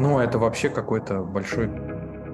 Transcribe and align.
Ну, 0.00 0.18
это 0.18 0.38
вообще 0.38 0.70
какой-то 0.70 1.20
большой 1.20 1.68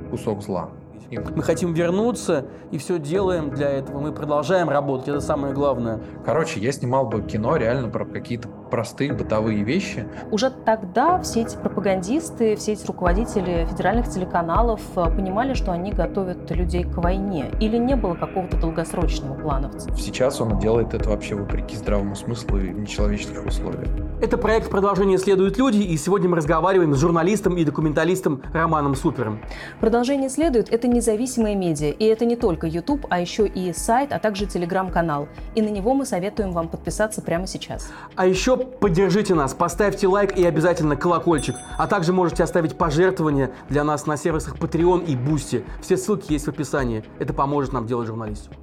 кусок 0.09 0.41
зла. 0.41 0.71
Мы 1.11 1.43
хотим 1.43 1.73
вернуться 1.73 2.47
и 2.71 2.79
все 2.79 2.99
делаем 2.99 3.51
для 3.51 3.71
этого. 3.71 4.01
Мы 4.01 4.13
продолжаем 4.13 4.69
работать, 4.69 5.09
это 5.09 5.21
самое 5.21 5.55
главное. 5.55 6.01
Короче, 6.25 6.61
я 6.61 6.73
снимал 6.73 7.07
бы 7.07 7.23
кино 7.23 7.57
реально 7.57 7.89
про 7.89 8.05
какие-то 8.05 8.49
простые 8.71 9.13
бытовые 9.13 9.63
вещи. 9.63 10.07
Уже 10.31 10.51
тогда 10.51 11.21
все 11.21 11.43
эти 11.43 11.57
пропагандисты, 11.57 12.57
все 12.57 12.73
эти 12.73 12.87
руководители 12.87 13.67
федеральных 13.71 14.09
телеканалов 14.09 14.81
э, 14.97 15.05
понимали, 15.05 15.55
что 15.55 15.73
они 15.73 15.93
готовят 15.93 16.51
людей 16.51 16.85
к 16.85 16.97
войне. 16.97 17.51
Или 17.61 17.79
не 17.79 17.97
было 17.97 18.15
какого-то 18.15 18.61
долгосрочного 18.61 19.35
плана? 19.35 19.71
Сейчас 19.97 20.41
он 20.41 20.59
делает 20.59 20.95
это 20.95 21.09
вообще 21.09 21.35
вопреки 21.35 21.77
здравому 21.77 22.17
смыслу 22.17 22.59
и 22.59 22.71
нечеловеческих 22.71 23.45
условиях. 23.45 23.89
Это 24.21 24.39
проект 24.39 24.71
«Продолжение 24.71 25.19
следуют 25.19 25.59
люди», 25.59 25.79
и 25.79 25.97
сегодня 25.97 26.29
мы 26.29 26.39
разговариваем 26.39 26.95
с 26.95 26.99
журналистом 26.99 27.57
и 27.59 27.65
документалистом 27.65 28.43
Романом 28.53 28.95
Супером. 28.95 29.41
«Продолжение 29.79 30.31
следует»— 30.31 30.69
это 30.73 30.86
независимые 30.87 31.55
медиа, 31.55 31.91
и 31.91 32.05
это 32.05 32.25
не 32.25 32.37
только 32.37 32.67
YouTube, 32.67 33.07
а 33.11 33.21
еще 33.21 33.47
и 33.47 33.73
сайт, 33.73 34.13
а 34.13 34.19
также 34.19 34.47
телеграм-канал. 34.47 35.29
И 35.55 35.63
на 35.63 35.69
него 35.69 35.95
мы 35.95 36.07
советуем 36.07 36.53
вам 36.53 36.69
подписаться 36.69 37.23
прямо 37.23 37.47
сейчас. 37.47 37.91
А 38.15 38.27
еще 38.27 38.57
поддержите 38.57 39.35
нас, 39.35 39.55
поставьте 39.55 40.07
лайк 40.07 40.37
и 40.37 40.45
обязательно 40.45 40.97
колокольчик. 40.97 41.57
А 41.79 41.87
также 41.87 42.13
можете 42.13 42.43
оставить 42.43 42.77
пожертвования 42.77 43.51
для 43.69 43.85
нас 43.85 44.07
на 44.07 44.17
сервисах 44.17 44.57
Patreon 44.57 45.05
и 45.07 45.15
Boosty. 45.15 45.65
Все 45.81 45.97
ссылки 45.97 46.33
есть 46.33 46.47
в 46.47 46.49
описании. 46.49 47.05
Это 47.19 47.33
поможет 47.33 47.73
нам 47.73 47.87
делать 47.87 48.07
журналистику. 48.07 48.55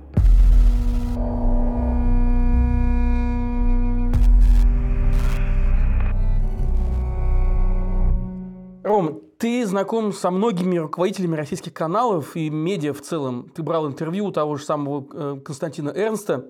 Ром, 8.84 9.22
ты 9.44 9.66
знаком 9.66 10.14
со 10.14 10.32
многими 10.32 10.78
руководителями 10.78 11.36
российских 11.36 11.74
каналов 11.74 12.38
и 12.38 12.50
медиа 12.50 12.94
в 12.94 13.02
целом. 13.02 13.52
Ты 13.54 13.62
брал 13.62 13.86
интервью 13.90 14.28
у 14.28 14.32
того 14.32 14.56
же 14.56 14.64
самого 14.64 15.06
э, 15.12 15.42
Константина 15.44 15.90
Эрнста. 15.90 16.46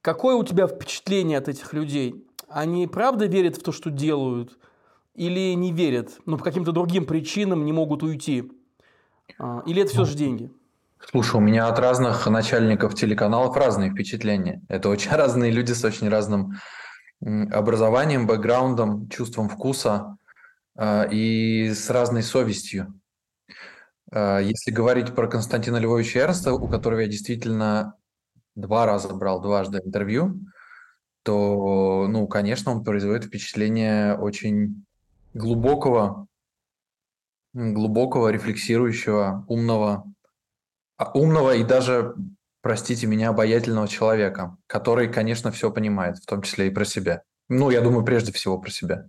Какое 0.00 0.34
у 0.34 0.42
тебя 0.42 0.66
впечатление 0.66 1.36
от 1.36 1.48
этих 1.48 1.74
людей? 1.74 2.26
они 2.48 2.86
правда 2.86 3.26
верят 3.26 3.56
в 3.56 3.62
то, 3.62 3.72
что 3.72 3.90
делают, 3.90 4.56
или 5.14 5.52
не 5.52 5.70
верят, 5.70 6.12
но 6.24 6.38
по 6.38 6.44
каким-то 6.44 6.72
другим 6.72 7.04
причинам 7.04 7.66
не 7.66 7.72
могут 7.72 8.02
уйти? 8.02 8.50
А, 9.38 9.62
или 9.66 9.82
это 9.82 9.90
все 9.90 10.06
же 10.06 10.14
деньги? 10.14 10.50
Слушай, 11.00 11.36
у 11.36 11.40
меня 11.40 11.68
от 11.68 11.78
разных 11.78 12.26
начальников 12.26 12.94
телеканалов 12.94 13.54
разные 13.54 13.90
впечатления. 13.90 14.62
Это 14.68 14.88
очень 14.88 15.10
разные 15.14 15.50
люди 15.50 15.72
с 15.72 15.84
очень 15.84 16.08
разным 16.08 16.54
образованием, 17.20 18.26
бэкграундом, 18.26 19.10
чувством 19.10 19.50
вкуса 19.50 20.16
и 20.78 21.72
с 21.72 21.88
разной 21.90 22.22
совестью. 22.22 22.98
А, 24.14 24.38
если 24.38 24.70
говорить 24.70 25.14
про 25.14 25.26
Константина 25.26 25.76
Львовича 25.78 26.20
Эрнста, 26.20 26.52
у 26.54 26.68
которого 26.68 27.00
я 27.00 27.08
действительно 27.08 27.96
два 28.54 28.86
раза 28.86 29.12
брал 29.12 29.40
дважды 29.40 29.80
интервью, 29.84 30.40
то, 31.24 32.06
ну, 32.08 32.28
конечно, 32.28 32.70
он 32.70 32.84
производит 32.84 33.24
впечатление 33.24 34.14
очень 34.14 34.84
глубокого, 35.32 36.28
глубокого, 37.52 38.28
рефлексирующего, 38.28 39.44
умного, 39.48 40.04
а, 40.96 41.10
умного 41.12 41.56
и 41.56 41.64
даже, 41.64 42.14
простите 42.60 43.06
меня, 43.06 43.30
обаятельного 43.30 43.88
человека, 43.88 44.56
который, 44.68 45.12
конечно, 45.12 45.50
все 45.50 45.72
понимает, 45.72 46.18
в 46.18 46.26
том 46.26 46.42
числе 46.42 46.68
и 46.68 46.70
про 46.70 46.84
себя. 46.84 47.22
Ну, 47.48 47.70
я 47.70 47.80
думаю, 47.80 48.04
прежде 48.04 48.32
всего 48.32 48.58
про 48.58 48.70
себя. 48.70 49.08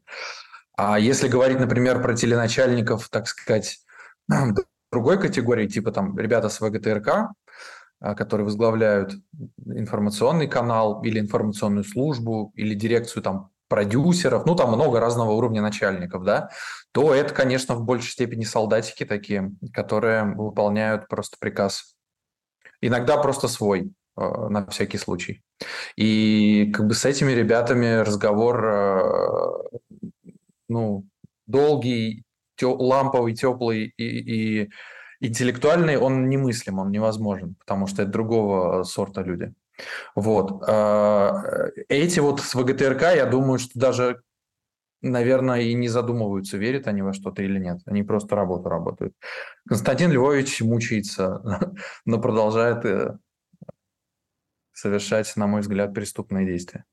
А 0.78 1.00
если 1.00 1.28
говорить, 1.28 1.60
например, 1.60 2.02
про 2.02 2.14
теленачальников, 2.14 3.10
так 3.10 3.28
сказать, 3.28 3.80
другой 4.92 5.20
категории, 5.20 5.68
типа 5.68 5.92
там 5.92 6.18
ребята 6.18 6.50
с 6.50 6.60
ВГТРК, 6.60 7.32
а, 8.00 8.16
которые 8.16 8.46
возглавляют 8.46 9.14
информационный 9.66 10.48
канал 10.48 11.02
или 11.04 11.20
информационную 11.20 11.86
службу, 11.86 12.52
или 12.56 12.74
дирекцию 12.74 13.24
там 13.24 13.50
продюсеров, 13.68 14.46
ну 14.46 14.56
там 14.56 14.72
много 14.72 15.00
разного 15.00 15.32
уровня 15.32 15.62
начальников, 15.62 16.24
да, 16.24 16.50
то 16.92 17.14
это, 17.14 17.34
конечно, 17.34 17.76
в 17.76 17.84
большей 17.84 18.12
степени 18.12 18.44
солдатики 18.44 19.06
такие, 19.06 19.52
которые 19.74 20.24
выполняют 20.24 21.08
просто 21.08 21.38
приказ. 21.40 21.96
Иногда 22.82 23.18
просто 23.18 23.48
свой, 23.48 23.92
а, 24.16 24.50
на 24.50 24.66
всякий 24.68 24.98
случай. 24.98 25.42
И 25.96 26.72
как 26.74 26.88
бы 26.88 26.94
с 26.94 27.06
этими 27.06 27.32
ребятами 27.32 28.02
разговор, 28.02 28.66
а, 28.66 29.64
ну, 30.68 31.06
долгий, 31.48 32.24
тё, 32.56 32.76
ламповый, 32.76 33.36
теплый 33.36 33.94
и, 33.98 34.64
и 34.64 34.70
интеллектуальный, 35.20 35.98
он 35.98 36.30
немыслим, 36.30 36.80
он 36.80 36.92
невозможен, 36.92 37.56
потому 37.60 37.88
что 37.88 38.04
это 38.04 38.12
другого 38.12 38.84
сорта 38.84 39.22
люди. 39.22 39.54
Вот. 40.16 40.64
А, 40.68 41.34
эти 41.90 42.20
вот 42.20 42.40
с 42.42 42.56
ВГТРК, 42.56 43.02
я 43.16 43.26
думаю, 43.26 43.60
что 43.60 43.78
даже, 43.78 44.22
наверное, 45.02 45.62
и 45.62 45.74
не 45.74 45.88
задумываются, 45.88 46.58
верят 46.58 46.88
они 46.88 47.02
во 47.02 47.14
что-то 47.14 47.44
или 47.44 47.60
нет. 47.60 47.80
Они 47.86 48.04
просто 48.04 48.36
работу 48.36 48.70
работают. 48.70 49.14
Константин 49.68 50.12
Львович 50.12 50.62
мучается, 50.62 51.42
но 52.06 52.22
продолжает 52.22 52.86
э, 52.86 53.18
совершать, 54.74 55.36
на 55.36 55.48
мой 55.48 55.62
взгляд, 55.62 55.94
преступные 55.94 56.46
действия. 56.46 56.86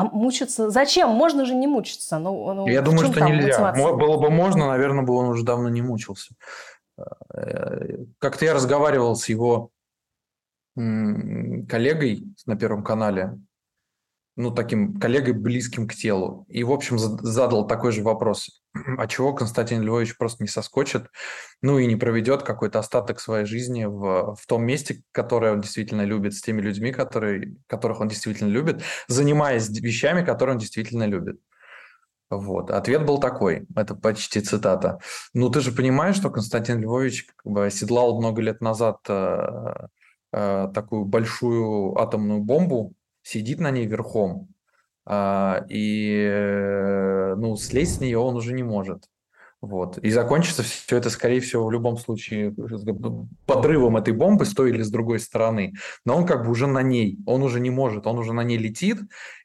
А 0.00 0.04
мучиться? 0.04 0.70
Зачем? 0.70 1.10
Можно 1.10 1.44
же 1.44 1.54
не 1.54 1.66
мучиться. 1.66 2.18
Ну, 2.18 2.54
ну, 2.54 2.66
Я 2.66 2.80
думаю, 2.80 3.12
что 3.12 3.20
нельзя. 3.20 3.60
Мотивация? 3.60 3.92
Было 3.92 4.18
бы 4.18 4.30
можно, 4.30 4.66
наверное, 4.68 5.04
бы 5.04 5.14
он 5.14 5.26
уже 5.26 5.44
давно 5.44 5.68
не 5.68 5.82
мучился. 5.82 6.34
Как-то 8.18 8.44
я 8.44 8.54
разговаривал 8.54 9.16
с 9.16 9.28
его 9.28 9.70
коллегой 10.74 12.24
на 12.46 12.56
Первом 12.56 12.82
канале, 12.82 13.38
ну, 14.36 14.50
таким 14.50 14.98
коллегой, 14.98 15.34
близким 15.34 15.86
к 15.86 15.94
телу. 15.94 16.46
И, 16.48 16.64
в 16.64 16.72
общем, 16.72 16.98
задал 16.98 17.66
такой 17.66 17.92
же 17.92 18.02
вопрос. 18.02 18.59
А 18.72 19.06
чего 19.08 19.32
Константин 19.34 19.82
Львович 19.82 20.16
просто 20.16 20.44
не 20.44 20.48
соскочит, 20.48 21.08
ну 21.60 21.78
и 21.78 21.86
не 21.86 21.96
проведет 21.96 22.44
какой-то 22.44 22.78
остаток 22.78 23.18
своей 23.18 23.44
жизни 23.44 23.84
в, 23.84 24.36
в 24.36 24.46
том 24.46 24.64
месте, 24.64 25.02
которое 25.10 25.52
он 25.52 25.60
действительно 25.60 26.02
любит, 26.02 26.34
с 26.34 26.40
теми 26.40 26.60
людьми, 26.60 26.92
которые, 26.92 27.56
которых 27.66 28.00
он 28.00 28.08
действительно 28.08 28.48
любит, 28.48 28.82
занимаясь 29.08 29.68
вещами, 29.68 30.24
которые 30.24 30.54
он 30.54 30.60
действительно 30.60 31.04
любит. 31.04 31.40
Вот. 32.30 32.70
Ответ 32.70 33.04
был 33.04 33.18
такой, 33.18 33.66
это 33.74 33.96
почти 33.96 34.40
цитата. 34.40 35.00
Ну, 35.34 35.50
ты 35.50 35.60
же 35.60 35.72
понимаешь, 35.72 36.14
что 36.14 36.30
Константин 36.30 36.80
Львович 36.80 37.26
как 37.26 37.52
бы 37.52 37.66
оседлал 37.66 38.18
много 38.20 38.40
лет 38.40 38.60
назад 38.60 38.98
э, 39.08 39.88
э, 40.32 40.68
такую 40.72 41.06
большую 41.06 41.98
атомную 42.00 42.40
бомбу, 42.40 42.94
сидит 43.22 43.58
на 43.58 43.72
ней 43.72 43.86
верхом, 43.86 44.48
и 45.08 46.26
э, 46.28 47.34
ну, 47.36 47.56
слезть 47.56 47.96
с 47.96 48.00
нее 48.00 48.18
он 48.18 48.36
уже 48.36 48.52
не 48.52 48.62
может. 48.62 49.04
Вот. 49.60 49.98
И 49.98 50.10
закончится 50.10 50.62
все 50.62 50.96
это, 50.96 51.10
скорее 51.10 51.40
всего, 51.40 51.66
в 51.66 51.70
любом 51.70 51.98
случае 51.98 52.54
подрывом 53.44 53.98
этой 53.98 54.14
бомбы 54.14 54.46
с 54.46 54.54
той 54.54 54.70
или 54.70 54.82
с 54.82 54.90
другой 54.90 55.20
стороны. 55.20 55.74
Но 56.06 56.16
он 56.16 56.26
как 56.26 56.44
бы 56.44 56.50
уже 56.50 56.66
на 56.66 56.82
ней, 56.82 57.18
он 57.26 57.42
уже 57.42 57.60
не 57.60 57.68
может, 57.68 58.06
он 58.06 58.18
уже 58.18 58.32
на 58.32 58.42
ней 58.42 58.56
летит, 58.56 58.98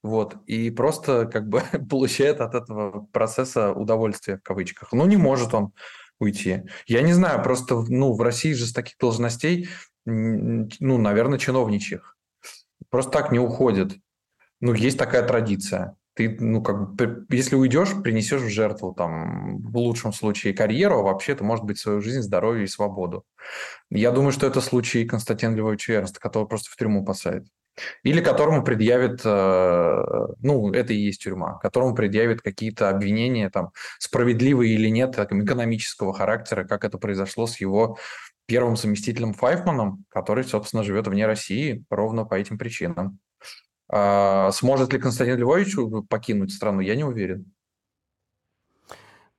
вот, 0.03 0.38
и 0.45 0.71
просто 0.71 1.25
как 1.25 1.49
бы 1.49 1.61
получает 1.89 2.39
от 2.39 2.55
этого 2.55 3.07
процесса 3.11 3.73
удовольствие 3.73 4.37
в 4.37 4.43
кавычках. 4.43 4.93
Ну, 4.93 5.05
не 5.05 5.17
может 5.17 5.53
он 5.53 5.73
уйти. 6.19 6.63
Я 6.87 7.01
не 7.01 7.11
знаю, 7.11 7.43
просто, 7.43 7.75
ну, 7.75 8.13
в 8.13 8.22
России 8.22 8.53
же 8.53 8.67
с 8.67 8.72
таких 8.72 8.97
должностей, 8.97 9.67
ну, 10.05 10.97
наверное, 10.97 11.39
чиновничьих. 11.39 12.16
Просто 12.89 13.11
так 13.11 13.33
не 13.33 13.39
уходит. 13.39 13.97
Ну, 14.66 14.74
есть 14.74 14.98
такая 14.98 15.26
традиция 15.26 15.96
ты, 16.16 16.38
ну, 16.40 16.64
как 16.64 16.94
бы, 16.94 17.26
если 17.30 17.56
уйдешь, 17.56 17.90
принесешь 18.02 18.42
в 18.42 18.50
жертву, 18.50 18.94
там, 18.94 19.62
в 19.62 19.78
лучшем 19.78 20.14
случае, 20.14 20.53
карьеру, 20.53 21.00
а 21.00 21.03
вообще 21.03 21.34
это 21.34 21.44
может 21.44 21.66
быть 21.66 21.78
свою 21.78 22.02
жизнь, 22.02 22.22
здоровье 22.22 22.64
и 22.64 22.67
свободу. 22.67 23.26
Я 23.90 24.12
думаю, 24.12 24.32
что 24.32 24.47
это 24.47 24.62
случай 24.62 25.06
Константина 25.06 25.56
Львовича 25.56 25.94
Эрнста, 25.94 26.22
который 26.22 26.47
просто 26.47 26.72
в 26.72 26.78
тюрьму 26.78 27.03
посадит. 27.03 27.47
Или 28.03 28.22
которому 28.22 28.64
предъявит, 28.64 29.20
э, 29.26 30.03
ну, 30.40 30.72
это 30.72 30.94
и 30.94 30.97
есть 30.97 31.22
тюрьма, 31.22 31.59
которому 31.59 31.94
предъявит 31.94 32.41
какие-то 32.41 32.90
обвинения, 32.90 33.50
там, 33.50 33.72
справедливые 34.00 34.76
или 34.76 34.88
нет, 34.88 35.20
экономического 35.20 36.14
характера, 36.14 36.64
как 36.64 36.85
это 36.85 36.97
произошло 36.97 37.46
с 37.46 37.59
его 37.59 37.97
первым 38.46 38.78
заместителем 38.78 39.34
Файфманом, 39.34 40.06
который, 40.08 40.46
собственно, 40.46 40.84
живет 40.84 41.08
вне 41.08 41.26
России 41.26 41.84
ровно 41.90 42.23
по 42.23 42.35
этим 42.35 42.58
причинам. 42.58 43.20
А, 43.87 44.52
сможет 44.52 44.93
ли 44.93 44.99
Константин 44.99 45.37
Львович 45.37 45.76
покинуть 46.09 46.52
страну, 46.52 46.79
я 46.79 46.96
не 46.96 47.03
уверен. 47.03 47.52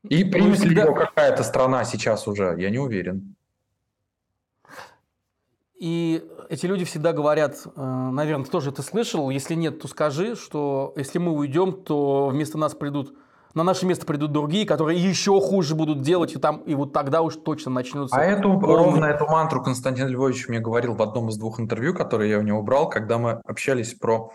И 0.02 0.24
примет 0.24 0.60
ли 0.60 0.80
его 0.80 0.94
какая-то 0.94 1.42
страна 1.42 1.84
сейчас 1.84 2.28
уже, 2.28 2.54
я 2.58 2.70
не 2.70 2.78
уверен. 2.78 3.34
И 5.78 6.24
эти 6.48 6.64
люди 6.64 6.84
всегда 6.84 7.12
говорят, 7.12 7.66
э, 7.66 7.80
наверное, 7.80 8.46
тоже 8.46 8.72
ты 8.72 8.82
слышал, 8.82 9.28
если 9.30 9.54
нет, 9.54 9.80
то 9.80 9.88
скажи, 9.88 10.34
что 10.34 10.94
если 10.96 11.18
мы 11.18 11.32
уйдем, 11.32 11.72
то 11.84 12.28
вместо 12.28 12.56
нас 12.56 12.74
придут 12.74 13.14
на 13.56 13.64
наше 13.64 13.86
место 13.86 14.04
придут 14.04 14.32
другие, 14.32 14.66
которые 14.66 15.02
еще 15.02 15.40
хуже 15.40 15.74
будут 15.74 16.02
делать, 16.02 16.34
и 16.34 16.38
там 16.38 16.58
и 16.58 16.74
вот 16.74 16.92
тогда 16.92 17.22
уж 17.22 17.36
точно 17.36 17.70
начнутся. 17.70 18.14
А 18.14 18.22
эту 18.22 18.60
ровно 18.60 19.06
эту 19.06 19.26
мантру 19.26 19.62
Константин 19.62 20.08
Львович 20.08 20.48
мне 20.48 20.60
говорил 20.60 20.94
в 20.94 21.02
одном 21.02 21.30
из 21.30 21.38
двух 21.38 21.58
интервью, 21.58 21.94
которые 21.94 22.30
я 22.30 22.38
у 22.38 22.42
него 22.42 22.62
брал, 22.62 22.90
когда 22.90 23.16
мы 23.16 23.40
общались 23.44 23.94
про 23.94 24.30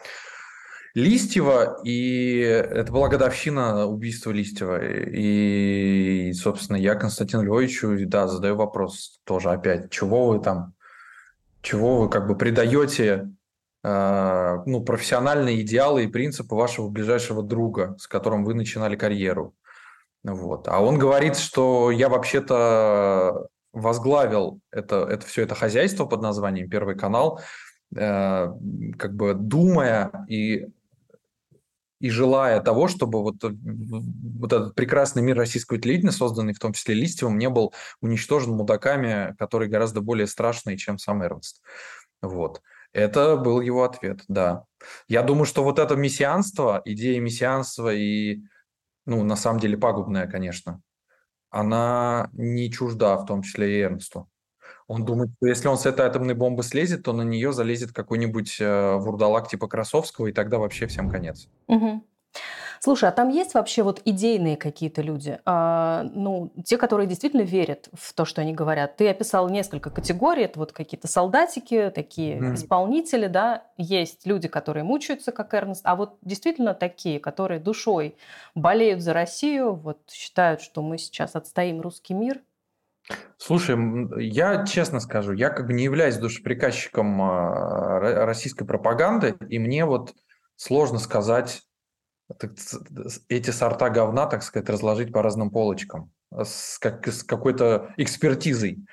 Листьева, 0.96 1.80
и 1.84 2.40
это 2.40 2.92
была 2.92 3.10
годовщина 3.10 3.86
убийства 3.86 4.32
Листьева. 4.32 4.80
И, 4.82 6.34
собственно, 6.34 6.78
я 6.78 6.96
Константину 6.96 7.44
Львовичу, 7.44 7.96
да, 8.08 8.28
задаю 8.28 8.56
вопрос 8.56 9.20
тоже 9.24 9.52
опять, 9.52 9.92
чего 9.92 10.30
вы 10.30 10.40
там, 10.40 10.74
чего 11.62 12.02
вы 12.02 12.10
как 12.10 12.28
бы 12.28 12.36
предаете 12.36 13.30
ну, 13.84 14.84
профессиональные 14.86 15.62
идеалы 15.62 16.04
и 16.04 16.08
принципы 16.08 16.54
вашего 16.54 16.88
ближайшего 16.88 17.42
друга, 17.42 17.96
с 17.98 18.08
которым 18.08 18.46
вы 18.46 18.54
начинали 18.54 18.96
карьеру. 18.96 19.56
Вот. 20.24 20.68
А 20.68 20.82
он 20.82 21.00
говорит, 21.00 21.36
что 21.36 21.90
я 21.90 22.08
вообще-то 22.10 23.48
возглавил 23.74 24.60
это, 24.72 24.98
это 25.10 25.26
все 25.26 25.44
это 25.44 25.56
хозяйство 25.56 26.06
под 26.06 26.22
названием 26.22 26.70
Первый 26.70 26.96
канал, 26.96 27.42
э, 27.96 28.48
как 28.98 29.16
бы 29.16 29.34
думая 29.34 30.12
и 30.28 30.68
и 32.00 32.10
желая 32.10 32.60
того, 32.62 32.88
чтобы 32.88 33.22
вот, 33.22 33.44
э, 33.44 33.50
вот 33.54 34.52
этот 34.52 34.74
прекрасный 34.74 35.22
мир 35.22 35.38
российского 35.38 35.80
телевидения, 35.80 36.12
созданный 36.12 36.54
в 36.54 36.60
том 36.60 36.74
числе 36.74 36.96
Листьевым, 36.96 37.38
не 37.38 37.48
был 37.48 37.74
уничтожен 38.02 38.54
мудаками, 38.54 39.36
которые 39.38 39.70
гораздо 39.70 40.02
более 40.02 40.26
страшные, 40.26 40.78
чем 40.78 40.98
сам 40.98 41.22
Эрнст. 41.22 41.62
Вот. 42.24 42.64
Это 42.94 43.38
был 43.38 43.62
его 43.62 43.84
ответ, 43.84 44.24
да. 44.28 44.66
Я 45.08 45.24
думаю, 45.24 45.46
что 45.46 45.64
вот 45.64 45.80
это 45.80 45.96
мессианство, 45.96 46.82
идея 46.86 47.20
мессианства 47.22 47.94
и, 47.94 48.42
ну, 49.06 49.24
на 49.24 49.36
самом 49.36 49.60
деле 49.60 49.78
пагубная, 49.78 50.28
конечно, 50.28 50.82
она 51.50 52.30
не 52.34 52.72
чужда, 52.72 53.18
в 53.18 53.26
том 53.26 53.44
числе 53.44 53.78
и 53.78 53.82
Эрнсту. 53.82 54.30
Он 54.88 55.06
думает, 55.06 55.32
что 55.38 55.48
если 55.48 55.68
он 55.68 55.78
с 55.78 55.86
этой 55.86 56.06
атомной 56.06 56.34
бомбы 56.34 56.64
слезет, 56.64 57.04
то 57.04 57.14
на 57.14 57.22
нее 57.22 57.54
залезет 57.54 57.94
какой-нибудь 57.94 58.58
э, 58.60 58.96
вурдалак 58.96 59.48
типа 59.48 59.68
Красовского, 59.68 60.28
и 60.28 60.34
тогда 60.34 60.58
вообще 60.58 60.88
всем 60.88 61.10
конец. 61.10 61.48
Угу. 61.68 62.04
Слушай, 62.84 63.10
а 63.10 63.12
там 63.12 63.30
есть 63.30 63.54
вообще 63.54 63.84
вот 63.84 64.02
идейные 64.06 64.58
какие-то 64.58 65.04
люди? 65.04 65.40
А, 65.46 66.10
ну, 66.16 66.52
те, 66.66 66.80
которые 66.80 67.06
действительно 67.06 67.44
верят 67.44 67.90
в 67.94 68.12
то, 68.14 68.26
что 68.26 68.42
они 68.42 68.56
говорят. 68.56 68.98
Ты 68.98 69.08
описал 69.08 69.50
несколько 69.50 69.92
категорий. 69.92 70.46
Это 70.46 70.58
вот 70.58 70.72
какие-то 70.72 71.08
солдатики, 71.08 71.92
такие 71.94 72.38
mm. 72.38 72.56
исполнители, 72.56 73.28
да. 73.28 73.68
Есть 73.78 74.26
люди, 74.26 74.48
которые 74.48 74.84
мучаются, 74.84 75.32
как 75.32 75.54
Эрнст. 75.54 75.82
А 75.84 75.96
вот 75.96 76.18
действительно 76.24 76.74
такие, 76.74 77.20
которые 77.20 77.60
душой 77.60 78.16
болеют 78.56 79.02
за 79.02 79.14
Россию, 79.14 79.76
вот 79.76 80.00
считают, 80.10 80.60
что 80.62 80.82
мы 80.82 80.98
сейчас 80.98 81.36
отстоим 81.36 81.82
русский 81.82 82.16
мир– 82.16 82.40
Слушай, 83.38 83.76
я 84.24 84.66
честно 84.66 85.00
скажу, 85.00 85.34
я 85.34 85.50
как 85.50 85.66
бы 85.66 85.74
не 85.74 85.84
являюсь 85.84 86.18
душеприказчиком 86.18 87.22
а, 87.22 88.00
российской 88.26 88.66
пропаганды, 88.66 89.36
и 89.50 89.58
мне 89.58 89.86
вот 89.86 90.14
сложно 90.56 91.00
сказать 91.00 91.64
эти 93.30 93.52
сорта 93.52 93.90
говна, 93.90 94.26
так 94.26 94.44
сказать, 94.44 94.70
разложить 94.70 95.12
по 95.12 95.22
разным 95.22 95.50
полочкам 95.52 96.12
с, 96.32 96.78
как, 96.80 97.08
с 97.08 97.24
какой-то 97.24 97.94
экспертизой. 97.98 98.86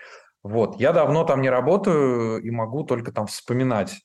Вот. 0.43 0.81
Я 0.81 0.93
давно 0.93 1.25
там 1.25 1.41
не 1.41 1.51
работаю 1.51 2.43
и 2.43 2.51
могу 2.51 2.85
только 2.85 3.13
там 3.13 3.27
вспоминать, 3.27 4.01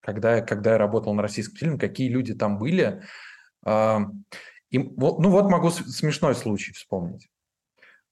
когда, 0.00 0.40
когда 0.40 0.72
я 0.72 0.78
работал 0.78 1.14
на 1.14 1.22
российском 1.22 1.56
телевидении, 1.56 1.88
какие 1.88 2.08
люди 2.08 2.34
там 2.34 2.58
были. 2.58 3.02
А, 3.64 4.02
и, 4.70 4.78
ну 4.78 5.30
вот 5.30 5.50
могу 5.50 5.70
смешной 5.70 6.34
случай 6.34 6.72
вспомнить. 6.72 7.28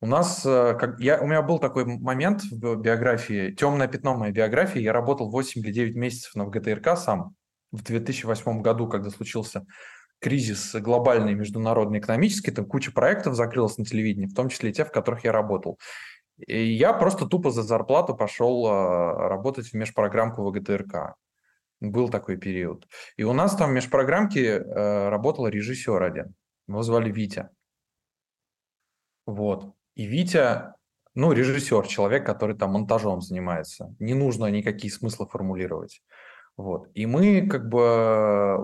У 0.00 0.06
нас, 0.06 0.44
э, 0.44 0.76
как, 0.80 0.98
я, 0.98 1.20
у 1.20 1.26
меня 1.26 1.42
был 1.42 1.60
такой 1.60 1.84
момент 1.84 2.42
в 2.42 2.74
биографии, 2.74 3.52
темное 3.52 3.86
пятно 3.86 4.16
моей 4.16 4.32
биографии. 4.32 4.80
Я 4.80 4.92
работал 4.92 5.30
8 5.30 5.60
или 5.60 5.70
9 5.70 5.94
месяцев 5.94 6.34
на 6.34 6.44
ВГТРК 6.44 6.96
сам 6.96 7.36
в 7.70 7.84
2008 7.84 8.62
году, 8.62 8.88
когда 8.88 9.10
случился 9.10 9.64
кризис 10.22 10.74
глобальный 10.76 11.34
международный 11.34 11.98
экономический, 11.98 12.52
там 12.52 12.64
куча 12.64 12.92
проектов 12.92 13.34
закрылась 13.34 13.76
на 13.76 13.84
телевидении, 13.84 14.26
в 14.26 14.34
том 14.34 14.48
числе 14.48 14.70
и 14.70 14.72
те, 14.72 14.84
в 14.84 14.92
которых 14.92 15.24
я 15.24 15.32
работал. 15.32 15.78
И 16.46 16.72
я 16.72 16.92
просто 16.92 17.26
тупо 17.26 17.50
за 17.50 17.62
зарплату 17.62 18.14
пошел 18.14 18.66
э, 18.66 19.28
работать 19.28 19.68
в 19.68 19.74
межпрограммку 19.74 20.48
ВГТРК. 20.48 21.16
Был 21.80 22.08
такой 22.08 22.36
период. 22.36 22.86
И 23.16 23.24
у 23.24 23.32
нас 23.32 23.56
там 23.56 23.70
в 23.70 23.72
межпрограммке 23.72 24.58
э, 24.58 25.08
работал 25.08 25.48
режиссер 25.48 26.00
один. 26.00 26.34
Его 26.68 26.82
звали 26.82 27.10
Витя. 27.10 27.50
Вот. 29.26 29.74
И 29.96 30.06
Витя, 30.06 30.74
ну, 31.14 31.32
режиссер, 31.32 31.86
человек, 31.88 32.24
который 32.24 32.56
там 32.56 32.70
монтажом 32.72 33.20
занимается. 33.20 33.94
Не 33.98 34.14
нужно 34.14 34.46
никакие 34.46 34.92
смыслы 34.92 35.26
формулировать. 35.26 36.00
Вот. 36.58 36.88
И 36.94 37.06
мы 37.06 37.48
как 37.48 37.68
бы 37.68 38.58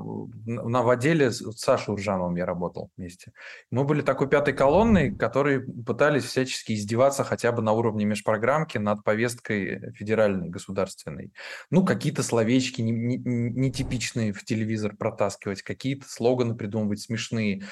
на 0.44 0.82
в 0.82 0.90
отделе 0.90 1.30
с 1.30 1.42
Сашей 1.58 1.94
Уржановым 1.94 2.36
я 2.36 2.44
работал 2.44 2.90
вместе. 2.96 3.32
Мы 3.70 3.84
были 3.84 4.02
такой 4.02 4.28
пятой 4.28 4.52
колонной, 4.52 5.14
которые 5.14 5.60
пытались 5.60 6.24
всячески 6.24 6.74
издеваться 6.74 7.24
хотя 7.24 7.50
бы 7.50 7.62
на 7.62 7.72
уровне 7.72 8.04
межпрограммки 8.04 8.76
над 8.76 9.04
повесткой 9.04 9.92
федеральной, 9.92 10.50
государственной. 10.50 11.32
Ну, 11.70 11.84
какие-то 11.84 12.22
словечки 12.22 12.82
нетипичные 12.82 14.34
в 14.34 14.44
телевизор 14.44 14.94
протаскивать, 14.94 15.62
какие-то 15.62 16.06
слоганы 16.08 16.56
придумывать 16.56 17.00
смешные, 17.00 17.64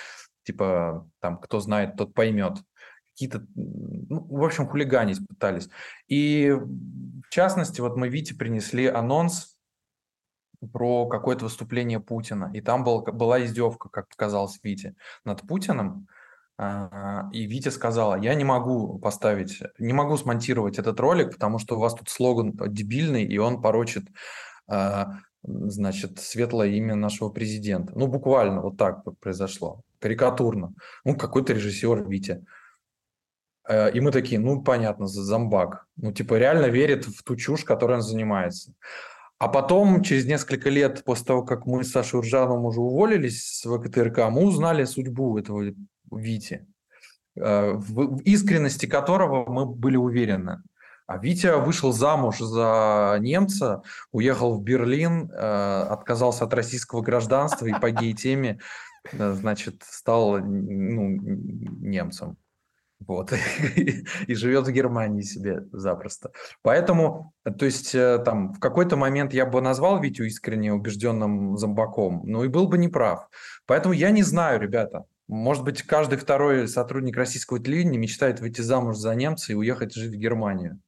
типа 0.44 1.06
там 1.20 1.38
«кто 1.38 1.60
знает, 1.60 1.96
тот 1.96 2.14
поймет» 2.14 2.54
какие-то, 3.12 3.46
ну, 3.54 4.26
в 4.28 4.44
общем, 4.44 4.66
хулиганить 4.66 5.26
пытались. 5.26 5.70
И 6.06 6.50
в 6.50 7.30
частности, 7.30 7.80
вот 7.80 7.96
мы 7.96 8.10
Вите 8.10 8.34
принесли 8.34 8.86
анонс 8.86 9.55
про 10.72 11.06
какое-то 11.06 11.44
выступление 11.44 12.00
Путина. 12.00 12.50
И 12.54 12.60
там 12.60 12.84
был, 12.84 13.02
была 13.02 13.44
издевка, 13.44 13.88
как 13.88 14.08
показалось 14.08 14.58
Вите, 14.62 14.94
над 15.24 15.42
Путиным. 15.42 16.06
А, 16.58 17.28
и 17.32 17.46
Витя 17.46 17.68
сказала, 17.68 18.18
я 18.20 18.34
не 18.34 18.44
могу 18.44 18.98
поставить, 18.98 19.62
не 19.78 19.92
могу 19.92 20.16
смонтировать 20.16 20.78
этот 20.78 20.98
ролик, 21.00 21.32
потому 21.32 21.58
что 21.58 21.76
у 21.76 21.80
вас 21.80 21.94
тут 21.94 22.08
слоган 22.08 22.54
дебильный, 22.68 23.24
и 23.24 23.38
он 23.38 23.60
порочит 23.60 24.04
а, 24.66 25.18
значит, 25.46 26.18
светлое 26.18 26.68
имя 26.68 26.94
нашего 26.94 27.30
президента. 27.30 27.92
Ну, 27.96 28.06
буквально 28.06 28.62
вот 28.62 28.76
так 28.76 29.02
произошло, 29.20 29.82
карикатурно. 30.00 30.74
Ну, 31.04 31.16
какой-то 31.16 31.52
режиссер 31.52 32.08
Витя. 32.08 32.44
Э, 33.68 33.90
и 33.92 34.00
мы 34.00 34.10
такие, 34.12 34.40
ну, 34.40 34.62
понятно, 34.62 35.06
зомбак. 35.06 35.86
Ну, 35.96 36.12
типа, 36.12 36.34
реально 36.34 36.66
верит 36.66 37.06
в 37.06 37.22
ту 37.22 37.36
чушь, 37.36 37.64
которой 37.64 37.94
он 37.94 38.02
занимается. 38.02 38.72
А 39.38 39.48
потом, 39.48 40.02
через 40.02 40.24
несколько 40.24 40.70
лет 40.70 41.04
после 41.04 41.26
того, 41.26 41.42
как 41.42 41.66
мы 41.66 41.84
с 41.84 41.90
Сашей 41.90 42.18
Уржановым 42.18 42.64
уже 42.64 42.80
уволились 42.80 43.44
с 43.44 43.68
ВКТРК, 43.68 44.30
мы 44.30 44.44
узнали 44.44 44.84
судьбу 44.84 45.36
этого 45.38 45.74
Вити, 46.10 46.66
э, 47.36 47.72
в 47.72 48.18
искренности 48.22 48.86
которого 48.86 49.50
мы 49.50 49.66
были 49.66 49.96
уверены. 49.96 50.62
А 51.06 51.18
Витя 51.18 51.60
вышел 51.60 51.92
замуж 51.92 52.38
за 52.38 53.18
немца, 53.20 53.82
уехал 54.10 54.58
в 54.58 54.62
Берлин, 54.62 55.30
э, 55.30 55.82
отказался 55.90 56.44
от 56.44 56.54
российского 56.54 57.02
гражданства 57.02 57.66
и 57.66 57.78
по 57.78 57.90
гей-теме, 57.90 58.58
значит, 59.12 59.82
стал 59.84 60.38
ну, 60.38 61.10
немцем. 61.10 62.38
Вот. 63.04 63.32
и 64.26 64.34
живет 64.34 64.66
в 64.66 64.70
Германии 64.70 65.22
себе 65.22 65.64
запросто. 65.72 66.30
Поэтому, 66.62 67.34
то 67.58 67.66
есть, 67.66 67.94
э, 67.94 68.18
там, 68.24 68.54
в 68.54 68.58
какой-то 68.58 68.96
момент 68.96 69.34
я 69.34 69.44
бы 69.44 69.60
назвал 69.60 70.00
Витю 70.00 70.24
искренне 70.24 70.72
убежденным 70.72 71.56
зомбаком, 71.58 72.22
но 72.24 72.44
и 72.44 72.48
был 72.48 72.68
бы 72.68 72.78
неправ. 72.78 73.28
Поэтому 73.66 73.92
я 73.94 74.10
не 74.10 74.22
знаю, 74.22 74.60
ребята. 74.60 75.04
Может 75.28 75.64
быть, 75.64 75.82
каждый 75.82 76.18
второй 76.18 76.68
сотрудник 76.68 77.16
российского 77.16 77.58
телевидения 77.58 77.98
мечтает 77.98 78.40
выйти 78.40 78.60
замуж 78.60 78.96
за 78.96 79.14
немца 79.14 79.52
и 79.52 79.56
уехать 79.56 79.94
жить 79.94 80.14
в 80.14 80.18
Германию, 80.18 80.80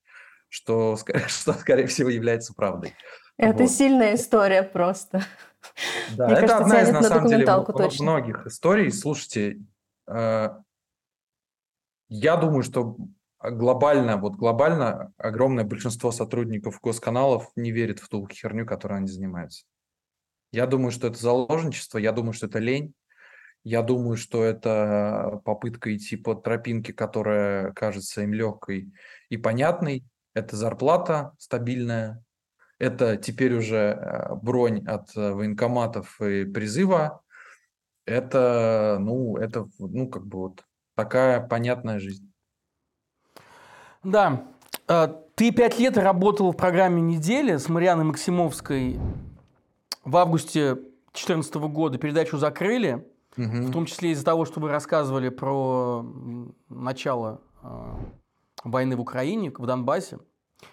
что, 0.49 0.97
что 1.27 1.53
скорее 1.53 1.87
всего, 1.87 2.09
является 2.09 2.55
правдой. 2.55 2.95
Это 3.37 3.65
вот. 3.65 3.71
сильная 3.71 4.15
история 4.15 4.63
просто. 4.63 5.23
Да, 6.17 6.27
Мне 6.27 6.37
это 6.37 6.47
кажется, 6.47 6.65
одна 6.65 6.83
из, 6.83 6.89
на, 6.89 7.01
на 7.01 7.03
самом 7.03 7.29
деле, 7.29 7.47
точно. 7.47 8.03
многих 8.03 8.47
историй. 8.47 8.91
Слушайте, 8.91 9.61
э, 10.09 10.49
я 12.09 12.37
думаю, 12.37 12.63
что 12.63 12.97
глобально, 13.41 14.17
вот 14.17 14.35
глобально 14.35 15.13
огромное 15.17 15.65
большинство 15.65 16.11
сотрудников 16.11 16.81
госканалов 16.83 17.51
не 17.57 17.71
верит 17.71 18.01
в 18.01 18.09
ту 18.09 18.27
херню, 18.29 18.67
которой 18.67 18.99
они 18.99 19.09
занимаются. 19.09 19.65
Я 20.51 20.67
думаю, 20.67 20.91
что 20.91 21.09
это 21.09 21.19
заложничество, 21.19 21.99
я 21.99 22.13
думаю, 22.13 22.33
что 22.33 22.47
это 22.47 22.59
лень, 22.59 22.95
я 23.65 23.83
думаю, 23.83 24.17
что 24.17 24.45
это 24.45 25.41
попытка 25.45 25.95
идти 25.95 26.17
по 26.17 26.35
тропинке, 26.35 26.93
которая 26.93 27.73
кажется 27.73 28.23
им 28.23 28.33
легкой 28.33 28.93
и 29.29 29.37
понятной. 29.37 30.05
Это 30.35 30.57
зарплата 30.57 31.33
стабильная, 31.39 32.23
это 32.79 33.17
теперь 33.17 33.55
уже 33.55 33.77
э, 33.77 34.35
бронь 34.37 34.87
от 34.87 35.15
э, 35.17 35.33
военкоматов 35.33 36.21
и 36.21 36.45
призыва 36.45 37.23
это, 38.09 38.97
ну, 39.01 39.37
это, 39.37 39.69
ну, 39.79 40.09
как 40.09 40.27
бы 40.27 40.39
вот 40.39 40.65
такая 40.99 41.41
понятная 41.41 42.01
жизнь. 42.01 42.29
Да. 44.03 44.43
Э, 44.89 45.07
ты 45.37 45.53
пять 45.53 45.79
лет 45.79 45.97
работал 45.97 46.51
в 46.51 46.57
программе 46.57 47.01
«Неделя» 47.01 47.61
с 47.61 47.69
Марианой 47.69 48.03
Максимовской. 48.03 48.99
В 50.05 50.17
августе 50.17 50.75
2014 51.13 51.55
года 51.55 51.99
передачу 51.99 52.37
закрыли, 52.37 53.07
угу. 53.37 53.47
в 53.47 53.71
том 53.71 53.87
числе 53.87 54.11
из-за 54.11 54.25
того, 54.25 54.45
что 54.45 54.59
вы 54.59 54.71
рассказывали 54.71 55.29
про 55.29 56.05
начало 56.69 57.43
э, 57.63 57.95
войны 58.65 58.97
в 58.97 59.01
Украине, 59.01 59.53
в 59.57 59.67
Донбассе. 59.67 60.19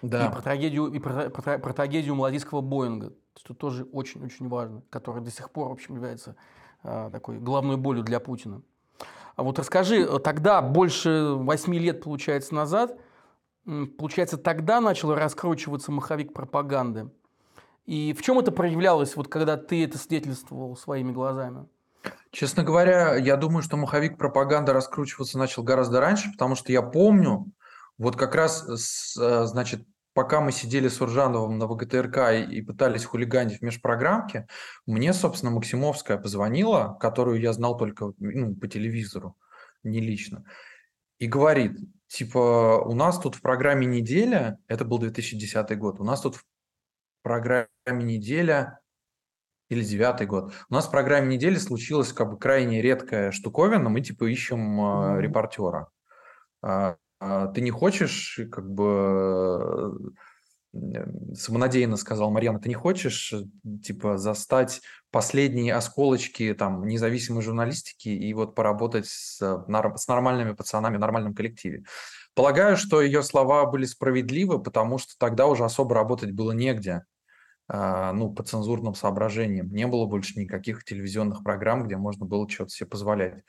Да. 0.02 0.26
И 0.26 0.32
про 0.32 0.42
трагедию, 0.42 0.88
и 0.88 0.98
про, 0.98 1.30
про, 1.30 1.60
про 1.60 1.74
трагедию 1.74 2.16
малазийского 2.16 2.62
Боинга, 2.62 3.14
что 3.38 3.54
тоже 3.54 3.84
очень-очень 3.84 4.50
важно, 4.50 4.82
которая 4.90 5.22
до 5.22 5.30
сих 5.30 5.52
пор, 5.52 5.70
в 5.70 5.74
общем, 5.74 5.94
является 5.94 6.36
э, 6.82 7.10
такой 7.12 7.38
главной 7.38 7.78
болью 7.78 8.04
для 8.04 8.20
Путина. 8.20 8.64
А 9.36 9.44
вот 9.44 9.60
расскажи, 9.60 10.08
тогда, 10.20 10.62
больше 10.62 11.34
восьми 11.36 11.78
лет, 11.78 12.04
получается, 12.04 12.56
назад, 12.56 12.98
получается, 13.98 14.38
тогда 14.38 14.80
начал 14.80 15.14
раскручиваться 15.14 15.92
маховик 15.92 16.34
пропаганды. 16.34 17.10
И 17.86 18.14
в 18.14 18.22
чем 18.22 18.40
это 18.40 18.52
проявлялось, 18.52 19.16
вот 19.16 19.28
когда 19.28 19.58
ты 19.58 19.84
это 19.84 19.98
свидетельствовал 19.98 20.76
своими 20.76 21.12
глазами? 21.12 21.68
Честно 22.32 22.64
говоря, 22.64 23.16
я 23.16 23.38
думаю, 23.38 23.62
что 23.62 23.78
маховик 23.78 24.18
пропаганды 24.18 24.74
раскручиваться 24.74 25.38
начал 25.38 25.64
гораздо 25.64 26.00
раньше, 26.00 26.32
потому 26.32 26.56
что 26.56 26.72
я 26.72 26.82
помню, 26.82 27.46
вот 27.98 28.16
как 28.16 28.36
раз, 28.36 29.18
э, 29.18 29.46
значит, 29.46 29.88
пока 30.16 30.40
мы 30.40 30.54
сидели 30.54 30.88
с 30.88 31.02
Уржановым 31.02 31.60
на 31.60 31.68
ВГТРК 31.68 32.18
и, 32.32 32.58
и 32.58 32.62
пытались 32.62 33.04
хулиганить 33.04 33.60
в 33.60 33.62
межпрограммке, 33.62 34.48
мне, 34.86 35.14
собственно, 35.14 35.52
Максимовская 35.52 36.18
позвонила, 36.18 36.98
которую 37.02 37.42
я 37.42 37.52
знал 37.52 37.78
только 37.78 38.14
ну, 38.18 38.56
по 38.56 38.68
телевизору, 38.68 39.36
не 39.84 40.00
лично, 40.00 40.46
и 41.20 41.28
говорит, 41.28 41.78
типа, 42.08 42.82
у 42.86 42.96
нас 42.96 43.20
тут 43.20 43.36
в 43.36 43.42
программе 43.42 43.86
«Неделя», 43.86 44.58
это 44.68 44.86
был 44.86 45.00
2010 45.00 45.78
год, 45.78 46.00
у 46.00 46.06
нас 46.06 46.22
тут 46.22 46.38
в 46.38 46.46
программе 47.22 47.68
«Неделя» 47.90 48.80
или 49.68 49.84
девятый 49.84 50.28
год. 50.28 50.54
У 50.70 50.74
нас 50.74 50.88
в 50.88 50.92
программе 50.92 51.36
недели 51.36 51.56
случилась 51.56 52.14
как 52.14 52.30
бы 52.30 52.38
крайне 52.38 52.82
редкая 52.82 53.32
штуковина, 53.32 53.90
мы 53.90 54.00
типа 54.00 54.26
ищем 54.26 55.18
э, 55.18 55.22
репортера. 55.22 55.90
А, 56.62 56.98
ты 57.20 57.62
не 57.62 57.72
хочешь, 57.72 58.40
как 58.52 58.70
бы 58.70 60.14
самонадеянно 61.34 61.96
сказал 61.98 62.32
Марьяна, 62.32 62.60
ты 62.60 62.70
не 62.70 62.76
хочешь, 62.76 63.34
типа, 63.84 64.18
застать 64.18 64.82
последние 65.10 65.74
осколочки 65.74 66.54
там 66.54 66.86
независимой 66.86 67.42
журналистики 67.42 68.10
и 68.10 68.34
вот 68.34 68.56
поработать 68.56 69.08
с, 69.08 69.38
с 69.38 70.08
нормальными 70.08 70.54
пацанами 70.54 70.98
в 70.98 71.00
нормальном 71.00 71.34
коллективе? 71.34 71.86
Полагаю, 72.34 72.76
что 72.76 73.02
ее 73.02 73.24
слова 73.24 73.66
были 73.66 73.86
справедливы, 73.86 74.62
потому 74.62 74.98
что 74.98 75.14
тогда 75.18 75.48
уже 75.48 75.64
особо 75.64 75.96
работать 75.96 76.32
было 76.32 76.52
негде. 76.52 77.06
А, 77.68 78.14
ну, 78.14 78.32
по 78.32 78.44
цензурным 78.44 78.94
соображениям. 78.94 79.72
Не 79.72 79.88
было 79.88 80.06
больше 80.06 80.40
никаких 80.40 80.84
телевизионных 80.84 81.44
программ, 81.44 81.86
где 81.86 81.98
можно 81.98 82.26
было 82.26 82.48
что-то 82.48 82.70
себе 82.70 82.88
позволять 82.88 83.44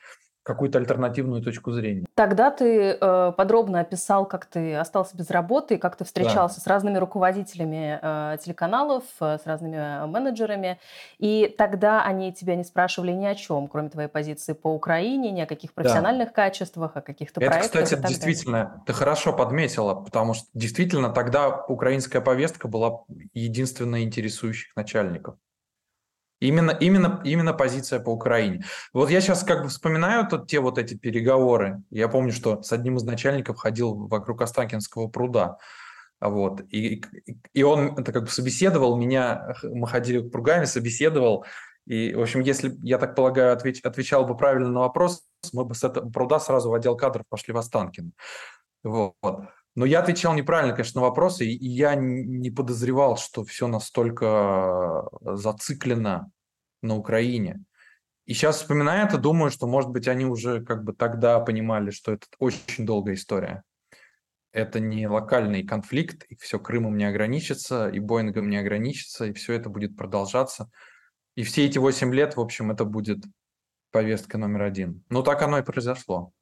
какую-то 0.47 0.79
альтернативную 0.79 1.43
точку 1.43 1.73
зрения. 1.73 2.07
Тогда 2.15 2.53
ты 2.53 2.97
э, 2.99 3.33
подробно 3.37 3.81
описал, 3.81 4.27
как 4.27 4.47
ты 4.47 4.77
остался 4.77 5.17
без 5.17 5.29
работы, 5.31 5.77
как 5.77 5.97
ты 5.97 6.05
встречался 6.05 6.57
да. 6.57 6.63
с 6.63 6.67
разными 6.69 6.99
руководителями 6.99 7.99
э, 8.01 8.39
телеканалов, 8.43 9.03
э, 9.21 9.39
с 9.43 9.47
разными 9.47 10.07
менеджерами, 10.07 10.79
и 11.19 11.53
тогда 11.59 12.05
они 12.05 12.33
тебя 12.33 12.55
не 12.55 12.63
спрашивали 12.63 13.11
ни 13.11 13.27
о 13.27 13.35
чем, 13.35 13.67
кроме 13.67 13.89
твоей 13.89 14.09
позиции 14.09 14.53
по 14.53 14.69
Украине, 14.73 15.33
ни 15.33 15.41
о 15.41 15.47
каких 15.47 15.75
профессиональных 15.75 16.29
да. 16.29 16.35
качествах, 16.35 16.93
о 16.97 17.01
каких-то 17.01 17.41
Это, 17.41 17.51
проектах. 17.51 17.83
кстати, 17.83 18.07
действительно, 18.07 18.65
далее. 18.65 18.83
ты 18.87 18.93
хорошо 18.93 19.33
подметила, 19.33 19.97
потому 19.97 20.35
что 20.35 20.47
действительно 20.55 21.11
тогда 21.11 21.65
украинская 21.67 22.23
повестка 22.23 22.69
была 22.69 23.01
единственной 23.35 24.05
интересующих 24.05 24.77
начальников. 24.77 25.35
Именно, 26.39 26.71
именно, 26.71 27.21
именно 27.25 27.55
позиция 27.55 27.99
по 27.99 28.11
Украине. 28.11 28.65
Вот 28.93 29.11
я 29.11 29.21
сейчас 29.21 29.43
как 29.43 29.63
бы 29.63 29.69
вспоминаю 29.69 30.29
тут 30.29 30.49
те 30.49 30.61
вот 30.61 30.79
эти 30.79 30.95
переговоры. 30.95 31.83
Я 31.91 32.09
помню, 32.09 32.33
что 32.33 32.63
с 32.63 32.73
одним 32.73 32.97
из 32.97 33.05
начальников 33.05 33.59
ходил 33.59 34.07
вокруг 34.07 34.43
Останкинского 34.43 35.09
пруда. 35.09 35.57
Вот. 36.21 36.61
И, 36.71 37.03
и 37.55 37.63
он 37.63 37.99
это 37.99 38.13
как 38.13 38.25
бы 38.25 38.29
собеседовал 38.29 38.97
меня, 38.97 39.55
мы 39.63 39.87
ходили 39.87 40.29
кругами, 40.29 40.65
собеседовал. 40.65 41.47
И, 41.87 42.15
в 42.15 42.21
общем, 42.21 42.41
если, 42.41 42.75
я 42.83 42.99
так 42.99 43.15
полагаю, 43.15 43.53
отвеч, 43.53 43.81
отвечал 43.83 44.27
бы 44.27 44.37
правильно 44.37 44.69
на 44.69 44.81
вопрос, 44.81 45.23
мы 45.53 45.65
бы 45.65 45.75
с 45.75 45.85
этого 45.85 46.11
пруда 46.11 46.41
сразу 46.41 46.71
в 46.71 46.75
отдел 46.75 46.97
кадров 46.97 47.25
пошли 47.29 47.55
в 47.55 47.57
Останкино. 47.59 48.11
Вот. 48.83 49.15
Но 49.77 49.85
я 49.85 50.01
отвечал 50.01 50.35
неправильно, 50.35 50.75
конечно, 50.75 51.01
на 51.01 51.07
вопросы, 51.07 51.47
и 51.47 51.69
я 51.69 51.95
не 51.95 52.51
подозревал, 52.51 53.19
что 53.19 53.45
все 53.45 53.69
настолько 53.69 55.07
зациклено 55.21 56.33
на 56.83 56.97
Украине. 56.97 57.63
И 58.25 58.33
сейчас, 58.33 58.57
вспоминая 58.57 59.07
это, 59.07 59.19
думаю, 59.19 59.51
что, 59.51 59.67
может 59.67 59.91
быть, 59.91 60.09
они 60.09 60.25
уже 60.25 60.65
как 60.65 60.83
бы 60.83 60.95
тогда 60.95 61.39
понимали, 61.41 61.91
что 61.91 62.13
это 62.13 62.27
очень 62.39 62.87
долгая 62.87 63.15
история. 63.15 63.63
Это 64.51 64.81
не 64.81 65.07
локальный 65.07 65.63
конфликт, 65.63 66.25
и 66.25 66.37
все 66.37 66.59
Крымом 66.59 66.97
не 66.97 67.05
ограничится, 67.05 67.91
и 67.91 68.01
Боингом 68.01 68.49
не 68.49 68.57
ограничится, 68.57 69.27
и 69.27 69.35
все 69.35 69.53
это 69.53 69.69
будет 69.69 69.95
продолжаться. 69.95 70.71
И 71.35 71.43
все 71.43 71.67
эти 71.67 71.77
8 71.77 72.15
лет, 72.15 72.37
в 72.37 72.41
общем, 72.41 72.71
это 72.71 72.87
будет 72.87 73.19
повестка 73.93 74.39
номер 74.39 74.63
один. 74.63 75.05
Ну, 75.11 75.23
так 75.23 75.43
оно 75.43 75.59
и 75.59 75.63
произошло. 75.63 76.33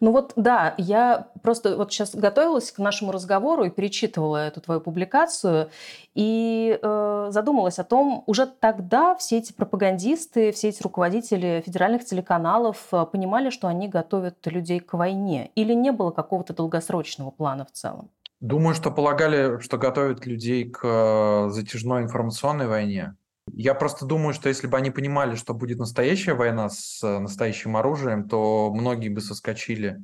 Ну 0.00 0.12
вот, 0.12 0.32
да, 0.36 0.74
я 0.78 1.28
просто 1.42 1.76
вот 1.76 1.92
сейчас 1.92 2.14
готовилась 2.14 2.70
к 2.70 2.78
нашему 2.78 3.12
разговору 3.12 3.64
и 3.64 3.70
перечитывала 3.70 4.46
эту 4.46 4.60
твою 4.60 4.80
публикацию 4.80 5.70
и 6.14 6.78
э, 6.80 7.26
задумалась 7.30 7.78
о 7.78 7.84
том, 7.84 8.24
уже 8.26 8.46
тогда 8.46 9.14
все 9.16 9.38
эти 9.38 9.52
пропагандисты, 9.52 10.52
все 10.52 10.68
эти 10.68 10.82
руководители 10.82 11.62
федеральных 11.64 12.04
телеканалов 12.04 12.78
э, 12.92 13.06
понимали, 13.10 13.50
что 13.50 13.68
они 13.68 13.88
готовят 13.88 14.36
людей 14.46 14.80
к 14.80 14.94
войне, 14.94 15.50
или 15.54 15.74
не 15.74 15.90
было 15.92 16.10
какого-то 16.10 16.54
долгосрочного 16.54 17.30
плана 17.30 17.64
в 17.64 17.72
целом? 17.72 18.10
Думаю, 18.40 18.74
что 18.74 18.90
полагали, 18.90 19.58
что 19.60 19.78
готовят 19.78 20.26
людей 20.26 20.68
к 20.68 20.80
э, 20.84 21.50
затяжной 21.50 22.02
информационной 22.02 22.66
войне. 22.66 23.16
Я 23.56 23.74
просто 23.74 24.04
думаю, 24.04 24.34
что 24.34 24.48
если 24.48 24.66
бы 24.66 24.76
они 24.76 24.90
понимали, 24.90 25.36
что 25.36 25.54
будет 25.54 25.78
настоящая 25.78 26.34
война 26.34 26.68
с 26.68 27.00
э, 27.04 27.18
настоящим 27.20 27.76
оружием, 27.76 28.28
то 28.28 28.72
многие 28.74 29.10
бы 29.10 29.20
соскочили 29.20 30.00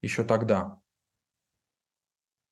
еще 0.00 0.22
тогда. 0.22 0.78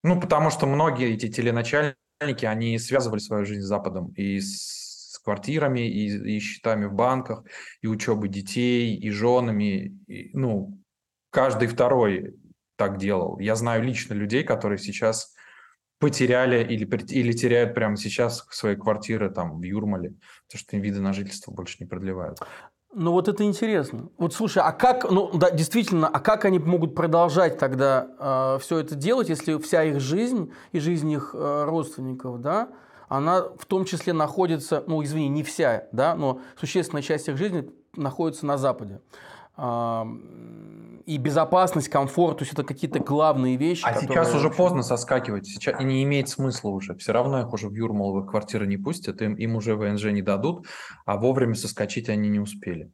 Ну, 0.02 0.20
потому 0.20 0.50
что 0.50 0.66
многие 0.66 1.14
эти 1.14 1.28
теленачальники, 1.28 2.44
они 2.44 2.76
связывали 2.80 3.20
свою 3.20 3.44
жизнь 3.44 3.62
с 3.62 3.66
Западом 3.66 4.12
и 4.16 4.40
с 4.40 5.20
квартирами, 5.22 5.88
и, 5.88 6.36
и 6.36 6.40
счетами 6.40 6.86
в 6.86 6.92
банках, 6.92 7.44
и 7.80 7.86
учебой 7.86 8.28
детей, 8.28 8.96
и 8.96 9.10
женами. 9.10 9.96
И, 10.08 10.36
ну, 10.36 10.76
каждый 11.30 11.68
второй 11.68 12.34
так 12.74 12.98
делал. 12.98 13.38
Я 13.38 13.54
знаю 13.54 13.84
лично 13.84 14.14
людей, 14.14 14.42
которые 14.42 14.78
сейчас 14.78 15.34
потеряли 16.02 16.64
или, 16.64 16.84
или 17.12 17.32
теряют 17.32 17.74
прямо 17.74 17.96
сейчас 17.96 18.44
свои 18.50 18.74
квартиры 18.74 19.30
там 19.30 19.60
в 19.60 19.62
Юрмале, 19.62 20.16
потому 20.48 20.58
что 20.58 20.76
им 20.76 20.82
виды 20.82 21.00
на 21.00 21.12
жительство 21.12 21.52
больше 21.52 21.76
не 21.78 21.86
продлевают. 21.86 22.40
Ну 22.92 23.12
вот 23.12 23.28
это 23.28 23.44
интересно. 23.44 24.08
Вот 24.18 24.34
слушай, 24.34 24.60
а 24.64 24.72
как, 24.72 25.08
ну 25.08 25.30
да, 25.32 25.52
действительно, 25.52 26.08
а 26.08 26.18
как 26.18 26.44
они 26.44 26.58
могут 26.58 26.96
продолжать 26.96 27.56
тогда 27.56 28.08
э, 28.18 28.58
все 28.60 28.78
это 28.78 28.96
делать, 28.96 29.28
если 29.28 29.56
вся 29.58 29.84
их 29.84 30.00
жизнь 30.00 30.52
и 30.72 30.80
жизнь 30.80 31.08
их 31.08 31.36
э, 31.38 31.64
родственников, 31.66 32.40
да, 32.40 32.70
она 33.08 33.42
в 33.42 33.64
том 33.66 33.84
числе 33.84 34.12
находится, 34.12 34.82
ну 34.88 35.04
извини, 35.04 35.28
не 35.28 35.44
вся, 35.44 35.84
да, 35.92 36.16
но 36.16 36.40
существенная 36.58 37.02
часть 37.02 37.28
их 37.28 37.36
жизни 37.36 37.70
находится 37.94 38.44
на 38.44 38.58
Западе 38.58 39.00
и 41.06 41.18
безопасность, 41.18 41.88
комфорт, 41.88 42.38
то 42.38 42.42
есть 42.42 42.52
это 42.52 42.64
какие-то 42.64 42.98
главные 42.98 43.56
вещи. 43.56 43.84
А 43.84 43.94
сейчас 43.94 44.34
уже 44.34 44.50
поздно 44.50 44.82
соскакивать, 44.82 45.46
сейчас 45.46 45.80
и 45.80 45.84
не 45.84 46.02
имеет 46.04 46.28
смысла 46.28 46.70
уже. 46.70 46.94
Все 46.96 47.12
равно 47.12 47.40
их 47.40 47.52
уже 47.52 47.68
в 47.68 47.74
Юрмаловых 47.74 48.30
квартиры 48.30 48.66
не 48.66 48.76
пустят, 48.76 49.22
им, 49.22 49.34
им 49.34 49.56
уже 49.56 49.76
ВНЖ 49.76 50.06
не 50.06 50.22
дадут, 50.22 50.66
а 51.06 51.16
вовремя 51.16 51.54
соскочить 51.54 52.08
они 52.08 52.28
не 52.28 52.40
успели. 52.40 52.90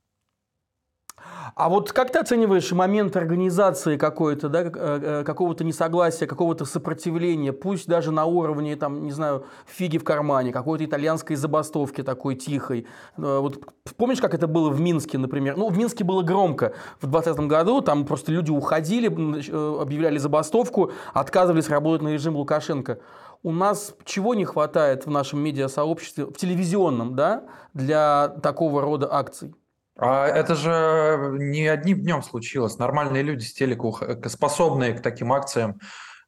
А 1.54 1.68
вот 1.68 1.92
как 1.92 2.12
ты 2.12 2.18
оцениваешь 2.18 2.70
момент 2.72 3.16
организации 3.16 3.96
какой-то, 3.96 4.48
да, 4.48 4.62
э, 4.62 4.70
э, 4.74 5.24
какого-то 5.24 5.64
несогласия, 5.64 6.26
какого-то 6.26 6.64
сопротивления, 6.64 7.52
пусть 7.52 7.88
даже 7.88 8.12
на 8.12 8.26
уровне, 8.26 8.76
там, 8.76 9.04
не 9.04 9.12
знаю, 9.12 9.44
фиги 9.66 9.98
в 9.98 10.04
кармане, 10.04 10.52
какой-то 10.52 10.84
итальянской 10.84 11.36
забастовки 11.36 12.02
такой 12.02 12.36
тихой. 12.36 12.86
Э, 13.16 13.38
вот 13.40 13.58
помнишь, 13.96 14.20
как 14.20 14.34
это 14.34 14.46
было 14.46 14.70
в 14.70 14.80
Минске, 14.80 15.18
например? 15.18 15.56
Ну, 15.56 15.68
в 15.68 15.76
Минске 15.76 16.04
было 16.04 16.22
громко 16.22 16.74
в 17.00 17.06
2020 17.06 17.40
году, 17.48 17.80
там 17.80 18.06
просто 18.06 18.30
люди 18.30 18.50
уходили, 18.50 19.08
объявляли 19.08 20.18
забастовку, 20.18 20.92
отказывались 21.12 21.68
работать 21.68 22.02
на 22.02 22.12
режим 22.12 22.36
Лукашенко. 22.36 22.98
У 23.42 23.52
нас 23.52 23.94
чего 24.04 24.34
не 24.34 24.44
хватает 24.44 25.06
в 25.06 25.10
нашем 25.10 25.40
медиасообществе, 25.40 26.26
в 26.26 26.34
телевизионном, 26.34 27.14
да, 27.14 27.44
для 27.72 28.28
такого 28.28 28.82
рода 28.82 29.12
акций? 29.12 29.54
А 30.00 30.26
это 30.28 30.54
же 30.54 31.36
не 31.38 31.66
одним 31.66 32.00
днем 32.02 32.22
случилось. 32.22 32.78
Нормальные 32.78 33.24
люди 33.24 33.42
с 33.42 33.52
телеку, 33.52 33.98
способные 34.26 34.94
к 34.94 35.02
таким 35.02 35.32
акциям, 35.32 35.80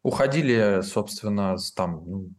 уходили, 0.02 0.80
собственно, 0.82 1.56
с 1.56 1.72
там 1.72 2.02
ну, 2.04 2.30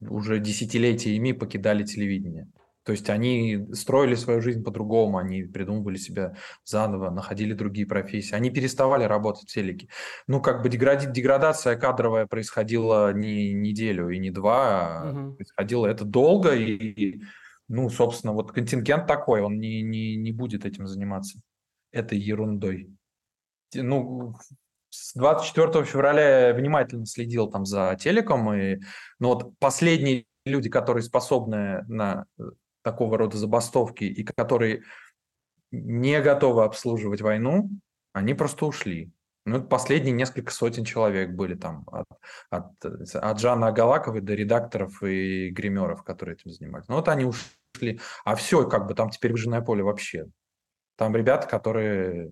уже 0.00 0.38
десятилетиями 0.38 1.32
покидали 1.32 1.82
телевидение. 1.82 2.48
То 2.84 2.92
есть 2.92 3.10
они 3.10 3.66
строили 3.72 4.14
свою 4.14 4.40
жизнь 4.40 4.62
по-другому, 4.62 5.18
они 5.18 5.42
придумывали 5.42 5.96
себя 5.96 6.36
заново, 6.64 7.10
находили 7.10 7.52
другие 7.52 7.84
профессии. 7.84 8.36
Они 8.36 8.50
переставали 8.50 9.02
работать 9.02 9.50
в 9.50 9.52
телеке. 9.52 9.88
Ну, 10.28 10.40
как 10.40 10.62
бы 10.62 10.68
дегради- 10.68 11.10
деградация 11.10 11.74
кадровая 11.74 12.26
происходила 12.26 13.12
не 13.12 13.52
неделю 13.52 14.10
и 14.10 14.20
не 14.20 14.30
два, 14.30 15.00
а 15.02 15.10
угу. 15.10 15.34
происходило 15.34 15.88
это 15.88 16.04
долго. 16.04 16.54
И, 16.54 17.22
ну, 17.68 17.88
собственно, 17.90 18.32
вот 18.32 18.52
контингент 18.52 19.06
такой, 19.06 19.42
он 19.42 19.58
не, 19.58 19.82
не, 19.82 20.16
не 20.16 20.32
будет 20.32 20.64
этим 20.64 20.86
заниматься 20.86 21.40
этой 21.92 22.18
ерундой. 22.18 22.90
Ну, 23.74 24.34
с 24.90 25.14
24 25.14 25.84
февраля 25.84 26.48
я 26.48 26.54
внимательно 26.54 27.06
следил 27.06 27.50
там 27.50 27.66
за 27.66 27.96
телеком, 28.00 28.52
и 28.54 28.78
ну, 29.18 29.28
вот 29.28 29.58
последние 29.58 30.26
люди, 30.44 30.70
которые 30.70 31.02
способны 31.02 31.84
на 31.88 32.26
э, 32.38 32.42
такого 32.82 33.18
рода 33.18 33.36
забастовки 33.36 34.04
и 34.04 34.24
которые 34.24 34.82
не 35.72 36.20
готовы 36.20 36.64
обслуживать 36.64 37.20
войну, 37.20 37.68
они 38.12 38.34
просто 38.34 38.66
ушли. 38.66 39.12
Ну, 39.44 39.62
последние 39.62 40.12
несколько 40.12 40.52
сотен 40.52 40.84
человек 40.84 41.30
были 41.30 41.54
там 41.54 41.86
от, 41.92 42.06
от, 42.50 42.84
от 43.14 43.40
Жанны 43.40 43.66
Агалаковой 43.66 44.20
до 44.20 44.34
редакторов 44.34 45.02
и 45.02 45.50
гримеров, 45.50 46.02
которые 46.02 46.34
этим 46.34 46.50
занимались. 46.50 46.88
Ну, 46.88 46.96
вот 46.96 47.08
они 47.08 47.24
ушли. 47.24 47.55
А 48.24 48.34
все, 48.36 48.68
как 48.68 48.86
бы 48.86 48.94
там 48.94 49.10
теперь 49.10 49.32
выжженное 49.32 49.60
поле 49.60 49.82
вообще. 49.82 50.26
Там 50.96 51.14
ребята, 51.14 51.46
которые 51.46 52.30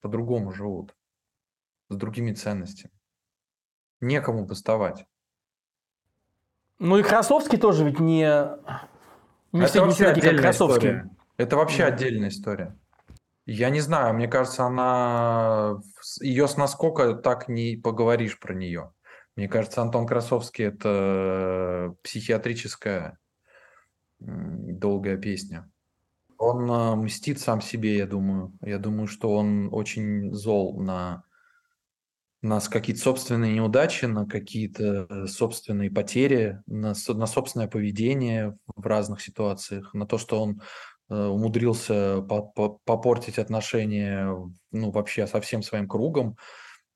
по-другому 0.00 0.52
живут, 0.52 0.94
с 1.88 1.96
другими 1.96 2.32
ценностями. 2.32 2.92
Некому 4.00 4.44
бастовать. 4.44 5.06
Ну 6.78 6.98
и 6.98 7.02
Красовский 7.02 7.58
тоже 7.58 7.84
ведь 7.84 8.00
не 8.00 8.26
не 9.52 9.64
это 9.64 9.82
вообще 9.82 10.06
отдельная 10.06 10.50
история. 10.50 11.10
Это 11.36 11.56
вообще 11.56 11.78
да. 11.78 11.86
отдельная 11.86 12.28
история. 12.28 12.78
Я 13.44 13.70
не 13.70 13.80
знаю, 13.80 14.14
мне 14.14 14.28
кажется, 14.28 14.64
она 14.64 15.80
ее 16.20 16.48
с 16.48 16.56
насколько 16.56 17.14
так 17.14 17.48
не 17.48 17.76
поговоришь 17.76 18.38
про 18.38 18.54
нее. 18.54 18.92
Мне 19.36 19.48
кажется, 19.48 19.82
Антон 19.82 20.06
Красовский 20.06 20.66
это 20.66 21.94
психиатрическая 22.02 23.18
долгая 24.26 25.16
песня. 25.16 25.70
Он 26.38 26.70
э, 26.70 26.96
мстит 26.96 27.38
сам 27.40 27.60
себе, 27.60 27.96
я 27.96 28.06
думаю. 28.06 28.52
Я 28.62 28.78
думаю, 28.78 29.06
что 29.06 29.32
он 29.32 29.68
очень 29.72 30.32
зол 30.32 30.80
на 30.80 31.22
нас 32.42 32.68
какие-то 32.68 33.00
собственные 33.00 33.54
неудачи, 33.54 34.06
на 34.06 34.26
какие-то 34.26 35.06
э, 35.08 35.26
собственные 35.28 35.90
потери, 35.90 36.60
на, 36.66 36.94
на 37.08 37.26
собственное 37.26 37.68
поведение 37.68 38.58
в 38.66 38.84
разных 38.84 39.22
ситуациях, 39.22 39.94
на 39.94 40.06
то, 40.06 40.18
что 40.18 40.42
он 40.42 40.60
э, 41.08 41.14
умудрился 41.14 42.20
по 42.22 42.52
-по 42.56 42.78
попортить 42.84 43.38
отношения 43.38 44.28
ну, 44.72 44.90
вообще 44.90 45.28
со 45.28 45.40
всем 45.40 45.62
своим 45.62 45.86
кругом, 45.86 46.36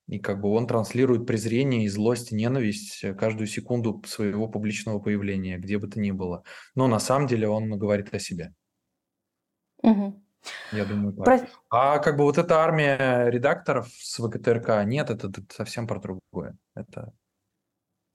и 0.09 0.19
как 0.19 0.41
бы 0.41 0.51
он 0.51 0.67
транслирует 0.67 1.27
презрение 1.27 1.85
и 1.85 1.89
злость, 1.89 2.33
и 2.33 2.37
ненависть 2.37 3.05
каждую 3.19 3.47
секунду 3.47 4.03
своего 4.07 4.49
публичного 4.49 5.01
появления, 5.01 5.59
где 5.59 5.79
бы 5.79 5.89
то 5.89 5.99
ни 5.99 6.13
было. 6.13 6.45
Но 6.75 6.87
на 6.87 7.01
самом 7.01 7.27
деле 7.27 7.49
он 7.49 7.77
говорит 7.79 8.15
о 8.15 8.19
себе. 8.19 8.55
Угу. 9.83 10.23
Я 10.73 10.85
думаю, 10.85 11.13
так. 11.13 11.25
Про... 11.25 11.49
А 11.71 11.99
как 11.99 12.17
бы 12.17 12.25
вот 12.25 12.39
эта 12.39 12.61
армия 12.61 13.29
редакторов 13.29 13.89
с 13.89 14.19
ВКТРК, 14.19 14.85
нет, 14.85 15.11
это, 15.11 15.29
это 15.29 15.43
совсем 15.51 15.89
про 15.89 16.01
другое. 16.01 16.57
Это, 16.77 17.13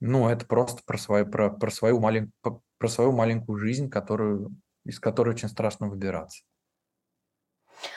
ну, 0.00 0.28
это 0.28 0.46
просто 0.46 0.82
про 0.86 0.96
свою, 0.96 1.26
про, 1.26 1.50
про, 1.50 1.70
свою 1.70 2.00
малень, 2.00 2.32
про 2.42 2.88
свою 2.88 3.12
маленькую 3.12 3.58
жизнь, 3.58 3.90
которую, 3.90 4.56
из 4.84 4.98
которой 4.98 5.30
очень 5.30 5.48
страшно 5.48 5.88
выбираться. 5.88 6.42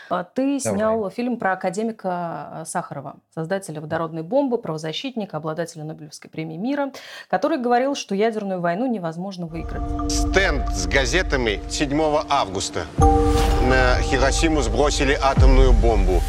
А 0.10 0.24
ты 0.24 0.60
Давай. 0.60 0.78
снял 0.78 1.10
фильм 1.10 1.38
про 1.38 1.54
академика 1.54 2.50
э, 2.62 2.66
Сахарова, 2.66 3.16
создателя 3.34 3.82
водородной 3.82 4.24
бомбы, 4.24 4.58
правозащитника, 4.58 5.38
обладателя 5.38 5.84
Нобелевской 5.84 6.30
премии 6.30 6.58
мира, 6.58 6.92
который 7.30 7.58
говорил, 7.58 7.96
что 7.96 8.16
ядерную 8.16 8.62
войну 8.62 8.86
невозможно 8.88 9.48
выиграть. 9.48 10.12
Стенд 10.12 10.70
с 10.70 10.88
газетами 10.88 11.62
7 11.70 12.00
августа. 12.30 12.86
На 12.98 14.00
Хиросиму 14.02 14.62
сбросили 14.62 15.18
атомную 15.22 15.74
бомбу. 15.74 16.22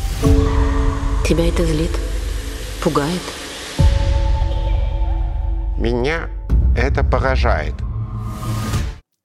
Тебя 1.27 1.49
это 1.49 1.64
злит? 1.64 1.90
Пугает? 2.83 3.21
Меня 5.77 6.31
это 6.77 7.05
поражает. 7.05 7.75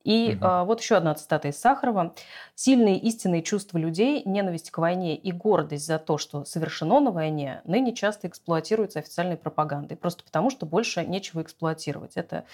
И 0.03 0.35
угу. 0.35 0.45
а, 0.45 0.63
вот 0.63 0.81
еще 0.81 0.95
одна 0.95 1.13
цитата 1.13 1.47
из 1.47 1.57
Сахарова. 1.57 2.15
«Сильные 2.55 2.97
истинные 2.97 3.43
чувства 3.43 3.77
людей, 3.77 4.23
ненависть 4.25 4.71
к 4.71 4.77
войне 4.77 5.15
и 5.15 5.31
гордость 5.31 5.85
за 5.85 5.99
то, 5.99 6.17
что 6.17 6.45
совершено 6.45 6.99
на 6.99 7.11
войне, 7.11 7.61
ныне 7.65 7.93
часто 7.93 8.27
эксплуатируются 8.27 8.99
официальной 8.99 9.37
пропагандой, 9.37 9.97
просто 9.97 10.23
потому, 10.23 10.49
что 10.49 10.65
больше 10.65 11.05
нечего 11.05 11.41
эксплуатировать». 11.41 12.13
Это... 12.15 12.45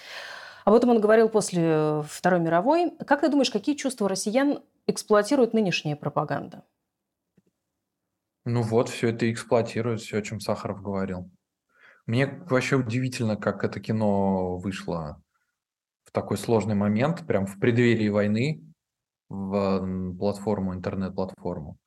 Об 0.65 0.73
этом 0.73 0.89
он 0.89 0.99
говорил 0.99 1.29
после 1.29 2.03
Второй 2.09 2.41
мировой. 2.41 2.91
Как 3.05 3.21
ты 3.21 3.29
думаешь, 3.29 3.49
какие 3.49 3.75
чувства 3.75 4.09
россиян 4.09 4.59
эксплуатирует 4.85 5.53
нынешняя 5.53 5.95
пропаганда? 5.95 6.63
Ну 8.43 8.63
вот, 8.63 8.89
все 8.89 9.09
это 9.09 9.31
эксплуатирует, 9.31 10.01
все, 10.01 10.17
о 10.17 10.21
чем 10.21 10.41
Сахаров 10.41 10.81
говорил. 10.81 11.29
Мне 12.05 12.27
вообще 12.49 12.75
удивительно, 12.75 13.37
как 13.37 13.63
это 13.63 13.79
кино 13.79 14.57
вышло 14.57 15.21
такой 16.17 16.37
сложный 16.37 16.73
момент, 16.73 17.27
прям 17.27 17.45
в 17.45 17.59
преддверии 17.59 18.09
войны, 18.09 18.63
в 19.29 20.15
платформу, 20.17 20.73
интернет-платформу. 20.73 21.77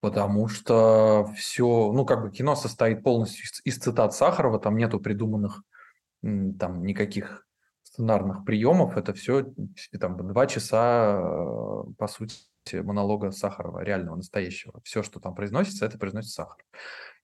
Потому 0.00 0.46
что 0.46 1.28
все, 1.36 1.92
ну, 1.92 2.06
как 2.06 2.22
бы 2.22 2.30
кино 2.30 2.54
состоит 2.54 3.02
полностью 3.02 3.46
из, 3.46 3.60
из 3.64 3.82
цитат 3.82 4.14
Сахарова, 4.14 4.60
там 4.60 4.76
нету 4.76 5.00
придуманных 5.00 5.64
там 6.22 6.84
никаких 6.84 7.46
сценарных 7.82 8.44
приемов, 8.44 8.96
это 8.96 9.12
все 9.12 9.52
там 9.98 10.16
два 10.28 10.46
часа, 10.46 11.20
по 11.98 12.06
сути, 12.06 12.36
монолога 12.74 13.32
Сахарова, 13.32 13.80
реального, 13.80 14.14
настоящего. 14.14 14.80
Все, 14.84 15.02
что 15.02 15.18
там 15.18 15.34
произносится, 15.34 15.84
это 15.84 15.98
произносит 15.98 16.30
Сахаров. 16.30 16.64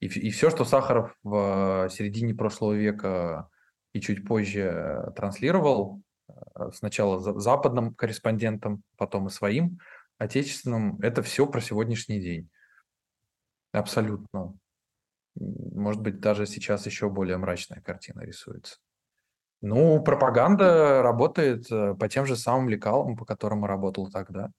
И, 0.00 0.06
и 0.06 0.30
все, 0.30 0.50
что 0.50 0.64
Сахаров 0.64 1.14
в 1.22 1.88
середине 1.92 2.34
прошлого 2.34 2.72
века 2.72 3.48
и 3.92 4.00
чуть 4.00 4.26
позже 4.26 5.12
транслировал, 5.14 6.03
Э, 6.03 6.03
сначала 6.72 7.40
западным 7.40 7.94
корреспондентам, 7.94 8.82
потом 8.96 9.28
и 9.28 9.30
своим, 9.30 9.78
отечественным, 10.18 10.98
это 11.00 11.22
все 11.22 11.46
про 11.46 11.60
сегодняшний 11.60 12.20
день. 12.20 12.48
Абсолютно. 13.72 14.56
Может 15.36 16.00
быть, 16.00 16.20
даже 16.20 16.46
сейчас 16.46 16.86
еще 16.86 17.10
более 17.10 17.36
мрачная 17.36 17.80
картина 17.80 18.20
рисуется. 18.20 18.78
Ну, 19.60 20.02
пропаганда 20.02 21.02
работает 21.02 21.70
э, 21.72 21.94
по 21.94 22.08
тем 22.08 22.26
же 22.26 22.36
самым 22.36 22.68
лекалам, 22.68 23.16
по 23.16 23.24
которым 23.24 23.64
работал 23.64 24.10
тогда. 24.10 24.52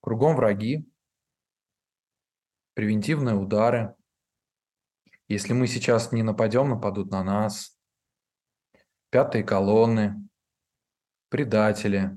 Кругом 0.00 0.36
враги, 0.36 0.88
превентивные 2.74 3.34
удары. 3.34 3.94
Если 5.28 5.52
мы 5.52 5.66
сейчас 5.66 6.12
не 6.12 6.22
нападем, 6.22 6.70
нападут 6.70 7.10
на 7.10 7.22
нас. 7.22 7.78
Пятые 9.10 9.44
колонны, 9.44 10.25
предатели. 11.28 12.16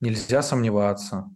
Нельзя 0.00 0.42
сомневаться. 0.42 1.30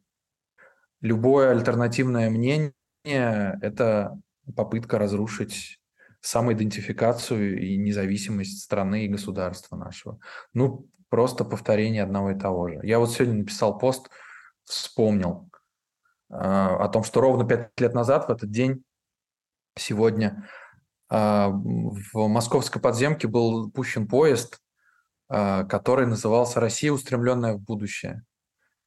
Любое 1.00 1.50
альтернативное 1.50 2.28
мнение– 2.30 2.72
это 3.04 4.20
попытка 4.56 4.98
разрушить 4.98 5.78
самоидентификацию 6.20 7.60
и 7.60 7.76
независимость 7.76 8.62
страны 8.62 9.04
и 9.04 9.08
государства 9.08 9.76
нашего. 9.76 10.18
Ну, 10.52 10.88
просто 11.08 11.44
повторение 11.44 12.02
одного 12.02 12.32
и 12.32 12.38
того 12.38 12.68
же. 12.68 12.80
Я 12.82 12.98
вот 12.98 13.12
сегодня 13.12 13.38
написал 13.38 13.78
пост, 13.78 14.10
вспомнил 14.64 15.48
э, 16.30 16.34
о 16.34 16.88
том, 16.88 17.04
что 17.04 17.20
ровно 17.20 17.46
пять 17.46 17.70
лет 17.78 17.94
назад, 17.94 18.28
в 18.28 18.32
этот 18.32 18.50
день, 18.50 18.82
сегодня, 19.76 20.48
э, 21.10 21.16
в 21.16 22.28
московской 22.28 22.82
подземке 22.82 23.28
был 23.28 23.70
пущен 23.70 24.08
поезд 24.08 24.60
который 25.28 26.06
назывался 26.06 26.60
«Россия, 26.60 26.92
устремленная 26.92 27.54
в 27.54 27.60
будущее». 27.60 28.24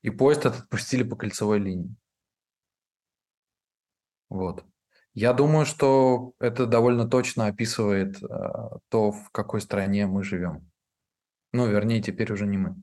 И 0.02 0.10
поезд 0.10 0.46
этот 0.46 0.68
пустили 0.70 1.04
по 1.04 1.16
кольцевой 1.16 1.60
линии. 1.60 1.96
Вот. 4.30 4.66
Я 5.14 5.34
думаю, 5.34 5.66
что 5.66 6.34
это 6.40 6.66
довольно 6.66 7.08
точно 7.08 7.48
описывает 7.48 8.24
а, 8.24 8.80
то, 8.88 9.12
в 9.12 9.30
какой 9.32 9.60
стране 9.60 10.08
мы 10.08 10.24
живем. 10.24 10.72
Ну, 11.52 11.68
вернее, 11.68 12.02
теперь 12.02 12.32
уже 12.32 12.48
не 12.48 12.58
мы. 12.58 12.78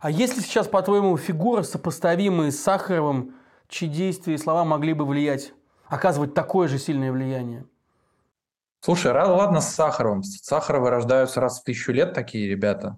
А 0.00 0.10
есть 0.10 0.36
ли 0.36 0.42
сейчас, 0.42 0.66
по-твоему, 0.66 1.16
фигуры, 1.16 1.62
сопоставимые 1.62 2.50
с 2.50 2.60
Сахаровым, 2.60 3.36
чьи 3.68 3.88
действия 3.88 4.34
и 4.34 4.38
слова 4.38 4.64
могли 4.64 4.92
бы 4.92 5.06
влиять, 5.06 5.54
оказывать 5.86 6.34
такое 6.34 6.66
же 6.66 6.78
сильное 6.78 7.12
влияние? 7.12 7.64
Слушай, 8.84 9.12
ладно 9.12 9.60
с 9.60 9.76
Сахаровым. 9.76 10.24
Сахаровы 10.24 10.90
рождаются 10.90 11.40
раз 11.40 11.60
в 11.60 11.62
тысячу 11.62 11.92
лет 11.92 12.14
такие 12.14 12.48
ребята. 12.48 12.96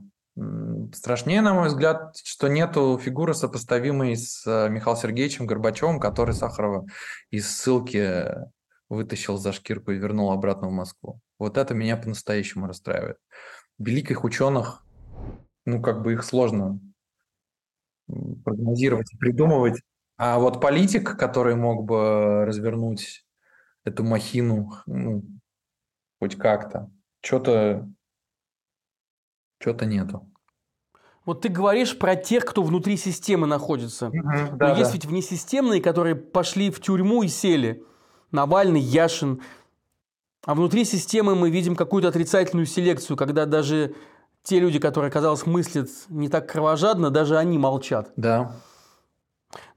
Страшнее, 0.95 1.43
на 1.43 1.53
мой 1.53 1.69
взгляд, 1.69 2.17
что 2.25 2.49
нету 2.49 2.99
фигуры, 2.99 3.35
сопоставимой 3.35 4.17
с 4.17 4.47
э, 4.47 4.71
Михаилом 4.71 4.99
Сергеевичем 4.99 5.45
Горбачевым, 5.47 6.01
который 6.01 6.35
Сахарова 6.35 6.87
из 7.31 7.55
ссылки 7.55 8.25
вытащил 8.89 9.37
за 9.37 9.53
шкирку 9.53 9.91
и 9.91 9.99
вернул 9.99 10.33
обратно 10.33 10.69
в 10.69 10.73
Москву. 10.73 11.21
Вот 11.39 11.59
это 11.59 11.75
меня 11.75 11.99
по-настоящему 11.99 12.67
расстраивает. 12.67 13.19
Великих 13.79 14.25
ученых, 14.25 14.83
ну, 15.67 15.83
как 15.83 16.03
бы 16.03 16.15
их 16.15 16.25
сложно 16.25 16.81
прогнозировать 18.43 19.13
и 19.13 19.19
придумывать. 19.19 19.83
А 20.17 20.39
вот 20.39 20.63
политик, 20.63 21.19
который 21.19 21.57
мог 21.57 21.85
бы 21.85 22.47
развернуть 22.47 23.27
эту 23.85 24.03
махину, 24.03 24.73
ну, 24.87 25.25
хоть 26.21 26.37
как-то, 26.37 26.91
что-то 27.21 27.89
что-то 29.61 29.87
нету. 29.87 30.29
Вот 31.25 31.41
ты 31.41 31.49
говоришь 31.49 31.99
про 31.99 32.17
тех, 32.17 32.45
кто 32.45 32.63
внутри 32.63 32.99
системы 32.99 33.47
находится. 33.47 34.09
Угу, 34.09 34.17
Но 34.17 34.57
да, 34.57 34.77
есть 34.77 34.91
да. 34.91 34.93
ведь 34.93 35.07
внесистемные, 35.07 35.81
которые 35.81 36.15
пошли 36.17 36.71
в 36.71 36.81
тюрьму 36.81 37.23
и 37.23 37.29
сели. 37.29 37.83
Навальный, 38.31 38.81
Яшин. 38.81 39.41
А 40.45 40.55
внутри 40.55 40.85
системы 40.85 41.35
мы 41.35 41.51
видим 41.51 41.77
какую-то 41.77 42.09
отрицательную 42.09 42.67
селекцию, 42.67 43.17
когда 43.17 43.47
даже 43.47 43.95
те 44.43 44.61
люди, 44.61 44.79
которые, 44.79 45.11
казалось, 45.11 45.47
мыслят 45.47 45.89
не 46.11 46.29
так 46.29 46.51
кровожадно, 46.51 47.11
даже 47.11 47.39
они 47.39 47.57
молчат. 47.57 48.13
Да. 48.17 48.57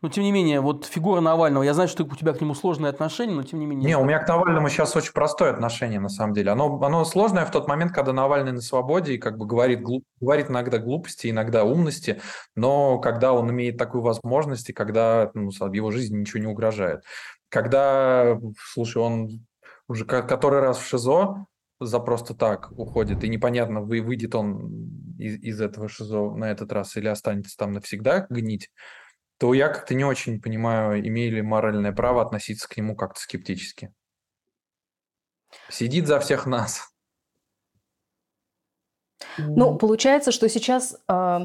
Но 0.01 0.09
тем 0.09 0.23
не 0.23 0.31
менее, 0.31 0.61
вот 0.61 0.85
фигура 0.85 1.21
Навального, 1.21 1.63
я 1.63 1.73
знаю, 1.73 1.89
что 1.89 2.03
у 2.03 2.15
тебя 2.15 2.33
к 2.33 2.41
нему 2.41 2.53
сложные 2.53 2.89
отношения, 2.89 3.33
но 3.33 3.43
тем 3.43 3.59
не 3.59 3.65
менее. 3.65 3.87
Не, 3.87 3.97
у 3.97 4.05
меня 4.05 4.19
к 4.19 4.27
Навальному 4.27 4.69
сейчас 4.69 4.95
очень 4.95 5.13
простое 5.13 5.51
отношение, 5.51 5.99
на 5.99 6.09
самом 6.09 6.33
деле. 6.33 6.51
Оно, 6.51 6.79
оно 6.81 7.05
сложное 7.05 7.45
в 7.45 7.51
тот 7.51 7.67
момент, 7.67 7.91
когда 7.93 8.13
Навальный 8.13 8.51
на 8.51 8.61
свободе 8.61 9.13
и 9.13 9.17
как 9.17 9.37
бы 9.37 9.45
говорит, 9.45 9.81
глуп, 9.81 10.03
говорит 10.19 10.49
иногда 10.49 10.77
глупости, 10.77 11.29
иногда 11.29 11.63
умности, 11.63 12.21
но 12.55 12.99
когда 12.99 13.33
он 13.33 13.49
имеет 13.51 13.77
такую 13.77 14.01
возможность 14.01 14.69
и 14.69 14.73
когда 14.73 15.31
ну, 15.33 15.49
его 15.71 15.91
жизни 15.91 16.17
ничего 16.17 16.39
не 16.39 16.47
угрожает. 16.47 17.03
Когда, 17.49 18.37
слушай, 18.73 19.01
он 19.01 19.45
уже 19.87 20.05
который 20.05 20.59
раз 20.59 20.77
в 20.77 20.87
ШИЗО 20.87 21.45
за 21.79 21.99
просто 21.99 22.33
так 22.33 22.71
уходит, 22.71 23.23
и 23.23 23.29
непонятно, 23.29 23.81
выйдет 23.81 24.35
он 24.35 25.15
из, 25.19 25.35
из 25.37 25.61
этого 25.61 25.87
ШИЗО 25.87 26.35
на 26.35 26.51
этот 26.51 26.71
раз 26.71 26.97
или 26.97 27.07
останется 27.07 27.55
там 27.55 27.73
навсегда 27.73 28.25
гнить, 28.29 28.69
то 29.37 29.53
я 29.53 29.69
как-то 29.69 29.93
не 29.93 30.03
очень 30.03 30.41
понимаю, 30.41 31.05
имею 31.07 31.33
ли 31.33 31.41
моральное 31.41 31.91
право 31.91 32.21
относиться 32.21 32.67
к 32.67 32.77
нему 32.77 32.95
как-то 32.95 33.19
скептически. 33.19 33.93
Сидит 35.69 36.07
за 36.07 36.19
всех 36.19 36.45
нас. 36.45 36.89
Ну, 39.37 39.77
получается, 39.77 40.31
что 40.31 40.49
сейчас 40.49 40.97
э, 41.07 41.39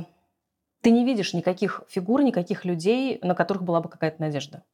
ты 0.81 0.91
не 0.91 1.05
видишь 1.05 1.35
никаких 1.35 1.83
фигур, 1.89 2.23
никаких 2.23 2.65
людей, 2.65 3.19
на 3.23 3.35
которых 3.35 3.63
была 3.63 3.81
бы 3.81 3.89
какая-то 3.89 4.21
надежда. 4.21 4.65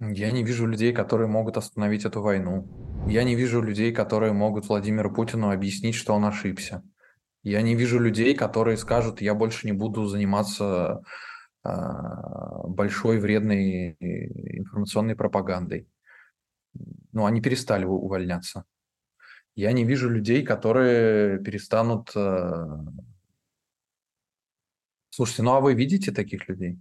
Я 0.00 0.30
не 0.30 0.42
вижу 0.42 0.66
людей, 0.66 0.92
которые 0.92 1.28
могут 1.28 1.56
остановить 1.56 2.04
эту 2.04 2.22
войну. 2.22 2.66
Я 3.06 3.22
не 3.22 3.34
вижу 3.34 3.60
людей, 3.60 3.92
которые 3.92 4.32
могут 4.32 4.66
Владимиру 4.68 5.12
Путину 5.12 5.50
объяснить, 5.50 5.94
что 5.94 6.14
он 6.14 6.24
ошибся. 6.24 6.82
Я 7.42 7.62
не 7.62 7.74
вижу 7.74 7.98
людей, 7.98 8.34
которые 8.34 8.76
скажут, 8.76 9.20
я 9.20 9.34
больше 9.34 9.66
не 9.66 9.72
буду 9.72 10.06
заниматься 10.06 11.02
а, 11.62 12.66
большой 12.68 13.18
вредной 13.18 13.96
информационной 14.00 15.16
пропагандой. 15.16 15.88
Ну, 17.12 17.24
они 17.24 17.40
перестали 17.40 17.84
увольняться. 17.84 18.64
Я 19.54 19.72
не 19.72 19.84
вижу 19.84 20.08
людей, 20.08 20.44
которые 20.44 21.38
перестанут... 21.42 22.10
А, 22.14 22.84
Слушайте, 25.12 25.42
ну 25.42 25.52
а 25.52 25.60
вы 25.60 25.74
видите 25.74 26.12
таких 26.12 26.48
людей? 26.48 26.78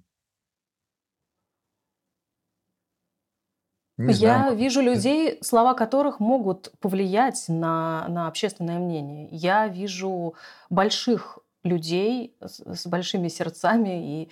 Не 3.99 4.13
Я 4.13 4.37
знаю. 4.37 4.55
вижу 4.55 4.81
людей, 4.81 5.39
слова 5.41 5.73
которых 5.73 6.21
могут 6.21 6.71
повлиять 6.79 7.45
на, 7.49 8.07
на 8.07 8.29
общественное 8.29 8.79
мнение. 8.79 9.27
Я 9.29 9.67
вижу 9.67 10.35
больших 10.69 11.39
людей 11.63 12.33
с, 12.39 12.61
с 12.65 12.87
большими 12.87 13.27
сердцами 13.27 14.23
и 14.23 14.29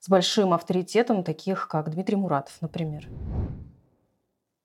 с 0.00 0.08
большим 0.08 0.54
авторитетом, 0.54 1.24
таких 1.24 1.68
как 1.68 1.90
Дмитрий 1.90 2.16
Муратов, 2.16 2.54
например. 2.62 3.06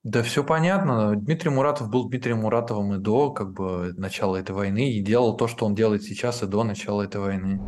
Да, 0.03 0.23
все 0.23 0.45
понятно. 0.45 1.13
Дмитрий 1.17 1.49
Муратов 1.49 1.89
был 1.89 2.07
Дмитрием 2.07 2.39
Муратовым 2.39 2.93
и 2.93 2.99
до 2.99 3.31
как 3.31 3.51
бы, 3.51 3.93
начала 3.97 4.37
этой 4.37 4.55
войны, 4.55 4.93
и 4.93 5.03
делал 5.03 5.35
то, 5.35 5.47
что 5.47 5.65
он 5.65 5.75
делает 5.75 6.03
сейчас, 6.03 6.41
и 6.41 6.47
до 6.47 6.63
начала 6.63 7.01
этой 7.01 7.19
войны. 7.19 7.59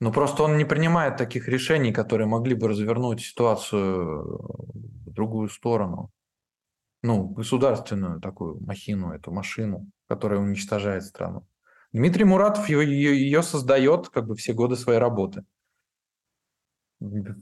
Но 0.00 0.12
просто 0.12 0.44
он 0.44 0.58
не 0.58 0.64
принимает 0.64 1.16
таких 1.16 1.48
решений, 1.48 1.92
которые 1.92 2.28
могли 2.28 2.54
бы 2.54 2.68
развернуть 2.68 3.20
ситуацию 3.20 4.24
другую 5.18 5.48
сторону. 5.48 6.10
Ну, 7.02 7.28
государственную 7.28 8.20
такую 8.20 8.60
махину, 8.60 9.12
эту 9.12 9.32
машину, 9.32 9.90
которая 10.08 10.38
уничтожает 10.38 11.04
страну. 11.04 11.46
Дмитрий 11.92 12.24
Муратов 12.24 12.68
ее, 12.68 12.84
ее, 12.86 13.20
ее 13.20 13.42
создает 13.42 14.08
как 14.10 14.26
бы 14.26 14.36
все 14.36 14.52
годы 14.52 14.76
своей 14.76 15.00
работы. 15.00 15.44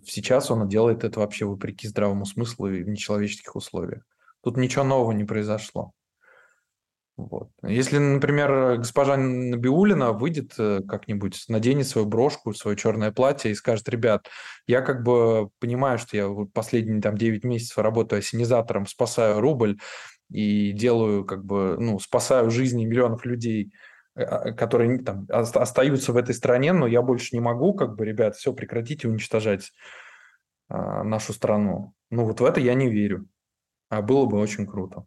Сейчас 0.05 0.51
он 0.51 0.69
делает 0.69 1.05
это 1.05 1.21
вообще 1.21 1.45
вопреки 1.45 1.89
здравому 1.89 2.25
смыслу 2.25 2.69
и 2.69 2.83
в 2.83 2.89
нечеловеческих 2.89 3.57
условиях. 3.57 4.05
Тут 4.43 4.57
ничего 4.57 4.85
нового 4.85 5.12
не 5.12 5.25
произошло. 5.25 5.93
Вот. 7.16 7.48
Если, 7.62 7.96
например, 7.96 8.76
госпожа 8.76 9.16
Набиулина 9.16 10.12
выйдет 10.12 10.52
э, 10.59 10.83
как-нибудь, 10.87 11.44
наденет 11.48 11.88
свою 11.88 12.07
брошку, 12.07 12.52
свое 12.52 12.76
черное 12.76 13.11
платье 13.11 13.50
и 13.50 13.55
скажет, 13.55 13.88
ребят, 13.88 14.29
я 14.66 14.83
как 14.83 15.02
бы 15.02 15.48
понимаю, 15.59 15.98
что 15.98 16.14
я 16.16 16.29
последние 16.52 17.00
там 17.00 17.16
9 17.16 17.42
месяцев 17.44 17.79
работаю 17.79 18.18
ассенизатором, 18.18 18.87
спасаю 18.87 19.40
рубль 19.40 19.79
и 20.31 20.72
делаю 20.72 21.24
как 21.24 21.42
бы, 21.44 21.76
ну, 21.79 21.98
спасаю 21.98 22.50
жизни 22.50 22.85
миллионов 22.85 23.24
людей, 23.24 23.72
э, 24.14 24.22
а, 24.22 24.52
которые 24.52 24.98
там 24.98 25.26
остаются 25.31 26.12
в 26.12 26.18
этой 26.18 26.35
стране, 26.35 26.74
но 26.74 26.87
я 26.87 27.00
больше 27.00 27.35
не 27.35 27.40
могу, 27.40 27.72
как 27.72 27.96
бы, 27.96 28.05
ребят, 28.05 28.37
все, 28.37 28.52
прекратите 28.52 29.09
уничтожать 29.09 29.72
а, 30.68 31.02
нашу 31.02 31.33
страну. 31.33 31.94
Ну, 32.11 32.26
вот 32.26 32.40
в 32.40 32.44
это 32.44 32.61
я 32.61 32.74
не 32.74 32.90
верю. 32.90 33.26
А 33.88 34.02
было 34.02 34.26
бы 34.26 34.38
очень 34.38 34.66
круто. 34.66 35.07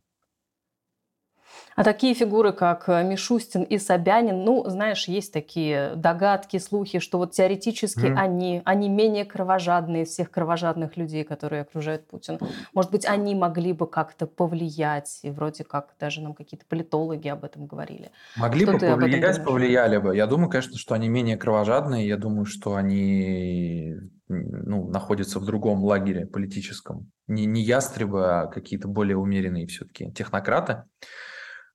А 1.79 1.83
такие 1.85 2.13
фигуры, 2.13 2.51
как 2.51 2.89
э, 2.89 3.05
Мишустин 3.05 3.63
и 3.63 3.77
Собянин, 3.77 4.43
ну, 4.43 4.65
знаешь, 4.67 5.07
есть 5.07 5.31
такие 5.31 5.93
догадки, 5.95 6.57
слухи, 6.57 6.99
что 6.99 7.17
вот 7.17 7.31
теоретически 7.31 8.07
mm. 8.07 8.15
они, 8.17 8.61
они 8.65 8.89
менее 8.89 9.23
кровожадные 9.23 10.03
всех 10.03 10.29
кровожадных 10.29 10.97
людей, 10.97 11.23
которые 11.23 11.61
окружают 11.61 12.05
Путина. 12.05 12.37
Может 12.73 12.91
быть, 12.91 13.05
они 13.05 13.33
могли 13.33 13.71
бы 13.71 13.87
как-то 13.87 14.27
повлиять, 14.27 15.19
и 15.23 15.29
вроде 15.29 15.63
как 15.63 15.93
даже 15.97 16.21
нам 16.21 16.33
какие-то 16.33 16.65
политологи 16.67 17.29
об 17.29 17.45
этом 17.45 17.65
говорили. 17.65 18.11
Могли 18.35 18.63
что 18.63 18.73
бы 18.73 18.79
повлиять, 18.79 19.45
повлияли 19.45 19.99
бы. 19.99 20.13
Я 20.17 20.27
думаю, 20.27 20.49
конечно, 20.49 20.77
что 20.77 20.95
они 20.95 21.07
менее 21.07 21.37
кровожадные, 21.37 22.05
я 22.05 22.17
думаю, 22.17 22.43
что 22.43 22.75
они 22.75 23.95
ну, 24.27 24.89
находятся 24.89 25.39
в 25.39 25.45
другом 25.45 25.85
лагере 25.85 26.25
политическом. 26.25 27.09
Не, 27.27 27.45
не 27.45 27.61
ястребы, 27.61 28.25
а 28.25 28.47
какие-то 28.47 28.89
более 28.89 29.15
умеренные 29.15 29.65
все-таки 29.67 30.11
технократы. 30.11 30.83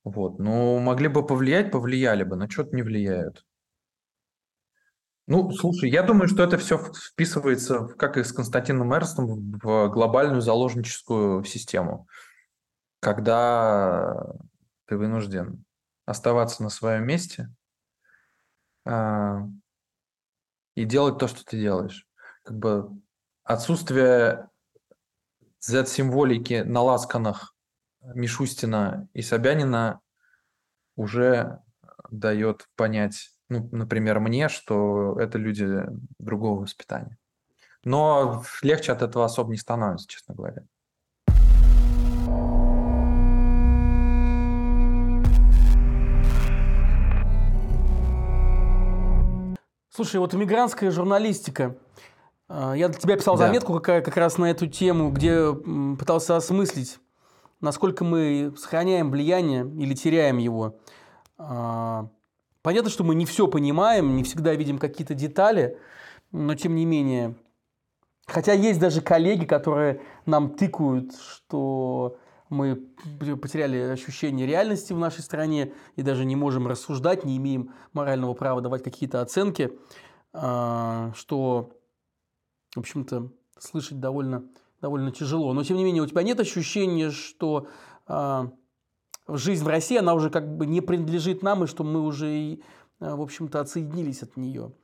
Вот. 0.04 0.38
Ну, 0.38 0.78
могли 0.78 1.08
бы 1.08 1.26
повлиять, 1.26 1.70
повлияли 1.70 2.24
бы, 2.24 2.36
но 2.36 2.48
что-то 2.48 2.76
не 2.76 2.82
влияют. 2.82 3.44
Ну, 5.26 5.50
слушай, 5.52 5.88
я 5.88 6.02
думаю, 6.02 6.28
что 6.28 6.42
это 6.42 6.58
все 6.58 6.76
вписывается, 6.78 7.86
как 7.98 8.18
и 8.18 8.24
с 8.24 8.32
Константином 8.32 8.92
Эрстом, 8.92 9.58
в 9.58 9.88
глобальную 9.88 10.42
заложническую 10.42 11.44
систему, 11.44 12.06
когда 13.00 14.34
ты 14.84 14.98
вынужден 14.98 15.64
оставаться 16.04 16.62
на 16.62 16.68
своем 16.68 17.06
месте 17.06 17.48
а, 18.84 19.48
и 20.74 20.84
делать 20.84 21.18
то, 21.18 21.26
что 21.26 21.42
ты 21.42 21.58
делаешь. 21.58 22.06
Как 22.42 22.58
бы 22.58 22.90
отсутствие 23.44 24.50
Z-символики 25.60 26.62
на 26.66 26.82
ласканах 26.82 27.53
Мишустина 28.12 29.08
и 29.14 29.22
Собянина 29.22 30.00
уже 30.96 31.60
дает 32.10 32.68
понять, 32.76 33.30
ну, 33.48 33.68
например, 33.72 34.20
мне, 34.20 34.48
что 34.48 35.18
это 35.18 35.38
люди 35.38 35.84
другого 36.18 36.60
воспитания. 36.62 37.16
Но 37.84 38.42
легче 38.62 38.92
от 38.92 39.02
этого 39.02 39.24
особо 39.24 39.50
не 39.52 39.58
становится, 39.58 40.06
честно 40.08 40.34
говоря. 40.34 40.64
Слушай, 49.90 50.16
вот 50.16 50.34
иммигрантская 50.34 50.90
журналистика. 50.90 51.76
А, 52.48 52.74
я 52.74 52.88
для 52.88 52.98
тебя 52.98 53.16
писал 53.16 53.36
Да. 53.36 53.46
заметку 53.46 53.78
как, 53.80 54.04
как 54.04 54.16
раз 54.16 54.38
на 54.38 54.50
эту 54.50 54.66
тему, 54.66 55.10
где 55.12 55.54
пытался 55.96 56.36
осмыслить, 56.36 56.98
насколько 57.64 58.04
мы 58.04 58.54
сохраняем 58.56 59.10
влияние 59.10 59.62
или 59.62 59.94
теряем 59.94 60.38
его. 60.38 60.76
А, 61.36 62.08
Понятно, 62.64 62.88
что 62.88 63.04
мы 63.04 63.14
не 63.14 63.26
все 63.26 63.46
понимаем, 63.46 64.16
не 64.16 64.22
всегда 64.22 64.54
видим 64.54 64.78
какие-то 64.78 65.12
детали, 65.12 65.78
но 66.32 66.54
тем 66.54 66.74
не 66.74 66.86
менее. 66.86 67.34
Хотя 68.26 68.54
есть 68.54 68.80
даже 68.80 69.02
коллеги, 69.02 69.44
которые 69.44 70.00
нам 70.24 70.54
тыкают, 70.54 71.12
что 71.14 72.16
мы 72.48 72.76
потеряли 73.36 73.76
ощущение 73.76 74.46
реальности 74.46 74.94
в 74.94 74.98
нашей 74.98 75.20
стране 75.20 75.74
и 75.96 76.00
даже 76.00 76.24
не 76.24 76.36
можем 76.36 76.66
рассуждать, 76.66 77.26
не 77.26 77.36
имеем 77.36 77.74
морального 77.92 78.32
права 78.32 78.62
давать 78.62 78.82
какие-то 78.82 79.20
оценки, 79.20 79.78
а, 80.32 81.12
что, 81.14 81.70
в 82.74 82.78
общем-то, 82.78 83.28
слышать 83.58 84.00
довольно, 84.00 84.42
довольно 84.84 85.10
тяжело. 85.10 85.54
Но, 85.54 85.64
тем 85.64 85.78
не 85.78 85.84
менее, 85.84 86.02
у 86.02 86.06
тебя 86.06 86.22
нет 86.22 86.38
ощущения, 86.40 87.10
что 87.10 87.68
а, 88.06 88.50
жизнь 89.26 89.64
в 89.64 89.68
России, 89.68 89.96
она 89.96 90.12
уже 90.12 90.28
как 90.28 90.58
бы 90.58 90.66
не 90.66 90.82
принадлежит 90.82 91.42
нам, 91.42 91.64
и 91.64 91.66
что 91.66 91.84
мы 91.84 92.02
уже, 92.02 92.30
и, 92.30 92.62
а, 93.00 93.16
в 93.16 93.22
общем-то, 93.22 93.60
отсоединились 93.60 94.22
от 94.22 94.36
нее. 94.36 94.74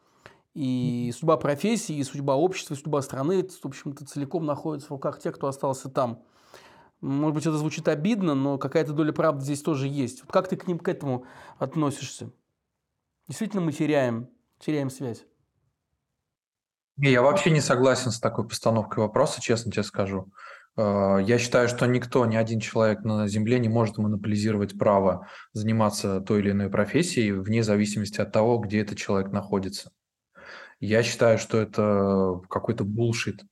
И 0.54 1.12
судьба 1.14 1.36
профессии, 1.36 1.94
и 1.94 2.02
судьба 2.02 2.34
общества, 2.34 2.72
и 2.72 2.78
судьба 2.78 3.02
страны, 3.02 3.46
в 3.46 3.66
общем-то, 3.66 4.06
целиком 4.06 4.46
находится 4.46 4.88
в 4.88 4.92
руках 4.92 5.20
тех, 5.20 5.34
кто 5.34 5.48
остался 5.48 5.90
там. 5.90 6.22
Может 7.02 7.34
быть, 7.34 7.46
это 7.46 7.58
звучит 7.58 7.86
обидно, 7.86 8.34
но 8.34 8.56
какая-то 8.56 8.94
доля 8.94 9.12
правды 9.12 9.44
здесь 9.44 9.60
тоже 9.60 9.86
есть. 9.86 10.22
Вот 10.22 10.32
как 10.32 10.48
ты 10.48 10.56
к 10.56 10.66
ним 10.66 10.78
к 10.78 10.88
этому 10.88 11.26
относишься? 11.58 12.30
Действительно, 13.28 13.60
мы 13.60 13.72
теряем, 13.72 14.30
теряем 14.58 14.88
связь. 14.88 15.26
Не, 17.00 17.12
Я 17.12 17.22
вообще 17.22 17.50
не 17.50 17.62
согласен 17.62 18.10
с 18.10 18.20
такой 18.20 18.46
постановкой 18.46 19.02
вопроса, 19.02 19.40
честно 19.40 19.72
тебе 19.72 19.84
скажу. 19.84 20.30
Э, 20.76 21.18
Я 21.24 21.38
считаю, 21.38 21.66
что 21.66 21.86
никто, 21.86 22.26
ни 22.26 22.36
один 22.36 22.60
человек 22.60 23.04
на 23.04 23.26
Земле 23.26 23.58
не 23.58 23.70
может 23.70 23.96
монополизировать 23.96 24.78
право 24.78 25.26
заниматься 25.54 26.20
той 26.20 26.40
или 26.40 26.50
иной 26.50 26.68
профессией 26.68 27.32
вне 27.32 27.62
зависимости 27.62 28.20
от 28.20 28.32
того, 28.32 28.58
где 28.58 28.80
этот 28.80 28.98
человек 28.98 29.32
находится. 29.32 29.92
Я 30.78 31.02
считаю, 31.02 31.38
что 31.38 31.58
это 31.58 32.42
какой-то 32.50 32.84
булшит. 32.84 33.44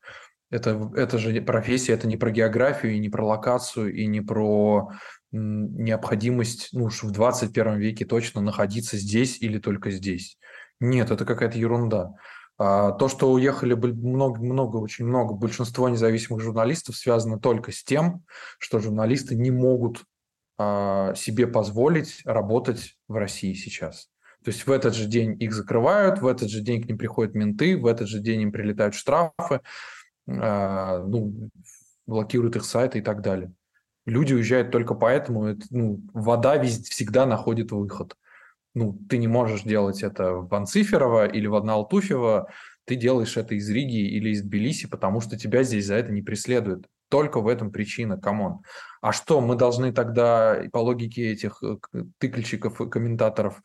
Это, 0.51 0.91
это 0.95 1.17
же 1.17 1.41
профессия, 1.41 1.95
это 1.95 2.07
не 2.07 2.19
про 2.19 2.31
географию, 2.31 2.97
и 2.97 2.99
не 2.99 3.09
про 3.09 3.27
локацию, 3.27 3.95
и 3.95 4.05
не 4.07 4.21
про 4.21 4.91
необходимость, 5.31 6.71
ну 6.73 6.85
уж 6.85 7.03
в 7.03 7.11
21 7.13 7.79
веке 7.79 8.05
точно 8.05 8.43
находиться 8.43 8.99
здесь 8.99 9.41
или 9.41 9.59
только 9.59 9.91
здесь. 9.91 10.39
Нет, 10.81 11.11
это 11.11 11.25
какая-то 11.25 11.59
ерунда. 11.59 12.13
А 12.59 12.91
то, 12.91 13.09
что 13.09 13.31
уехали 13.31 13.75
много, 13.75 14.41
много, 14.41 14.77
очень 14.79 15.07
много, 15.07 15.35
большинство 15.35 15.89
независимых 15.89 16.43
журналистов 16.43 16.97
связано 16.97 17.39
только 17.39 17.71
с 17.71 17.85
тем, 17.85 18.25
что 18.59 18.81
журналисты 18.81 19.37
не 19.37 19.53
могут 19.53 20.03
а, 20.59 21.15
себе 21.15 21.47
позволить 21.47 22.21
работать 22.25 22.97
в 23.07 23.15
России 23.15 23.55
сейчас. 23.55 24.11
То 24.45 24.51
есть 24.51 24.67
в 24.67 24.73
этот 24.73 24.95
же 24.95 25.07
день 25.07 25.41
их 25.41 25.53
закрывают, 25.53 26.21
в 26.21 26.27
этот 26.27 26.49
же 26.49 26.61
день 26.61 26.83
к 26.83 26.89
ним 26.89 26.99
приходят 26.99 27.35
менты, 27.35 27.77
в 27.77 27.87
этот 27.87 28.09
же 28.09 28.19
день 28.19 28.43
им 28.43 28.53
прилетают 28.53 28.95
штрафы, 28.95 29.61
а, 30.29 31.05
ну, 31.05 31.51
блокируют 32.07 32.57
их 32.57 32.65
сайты 32.65 32.99
и 32.99 33.03
так 33.03 33.23
далее. 33.23 33.53
Люди 34.05 34.35
уезжают 34.35 34.73
только 34.73 34.95
поэтому, 34.95 35.45
это, 35.45 35.65
ну, 35.71 36.01
вода 36.13 36.57
везде, 36.57 36.91
всегда 36.91 37.25
находит 37.25 37.71
выход. 37.71 38.17
Ну, 38.79 38.97
ты 39.09 39.19
не 39.19 39.27
можешь 39.27 39.63
делать 39.63 40.05
это 40.05 40.35
в 40.35 40.55
Анциферово 40.55 41.27
или 41.27 41.49
в 41.49 41.57
Адна-Алтуфьево, 41.57 42.49
ты 42.85 42.95
делаешь 42.95 43.37
это 43.37 43.57
из 43.57 43.69
Риги 43.69 44.09
или 44.17 44.31
из 44.31 44.43
Тбилиси, 44.43 44.87
потому 44.87 45.21
что 45.21 45.37
тебя 45.37 45.65
здесь 45.65 45.87
за 45.87 45.97
это 45.97 46.13
не 46.13 46.23
преследуют. 46.23 46.87
Только 47.11 47.41
в 47.41 47.49
этом 47.49 47.73
причина, 47.73 48.21
come 48.21 48.44
on. 48.44 48.61
А 49.01 49.13
что, 49.13 49.41
мы 49.41 49.57
должны 49.57 49.93
тогда 49.93 50.63
по 50.71 50.79
логике 50.79 51.33
этих 51.33 51.61
э, 51.61 51.79
тыкальщиков 52.19 52.81
и 52.81 52.89
комментаторов 52.89 53.61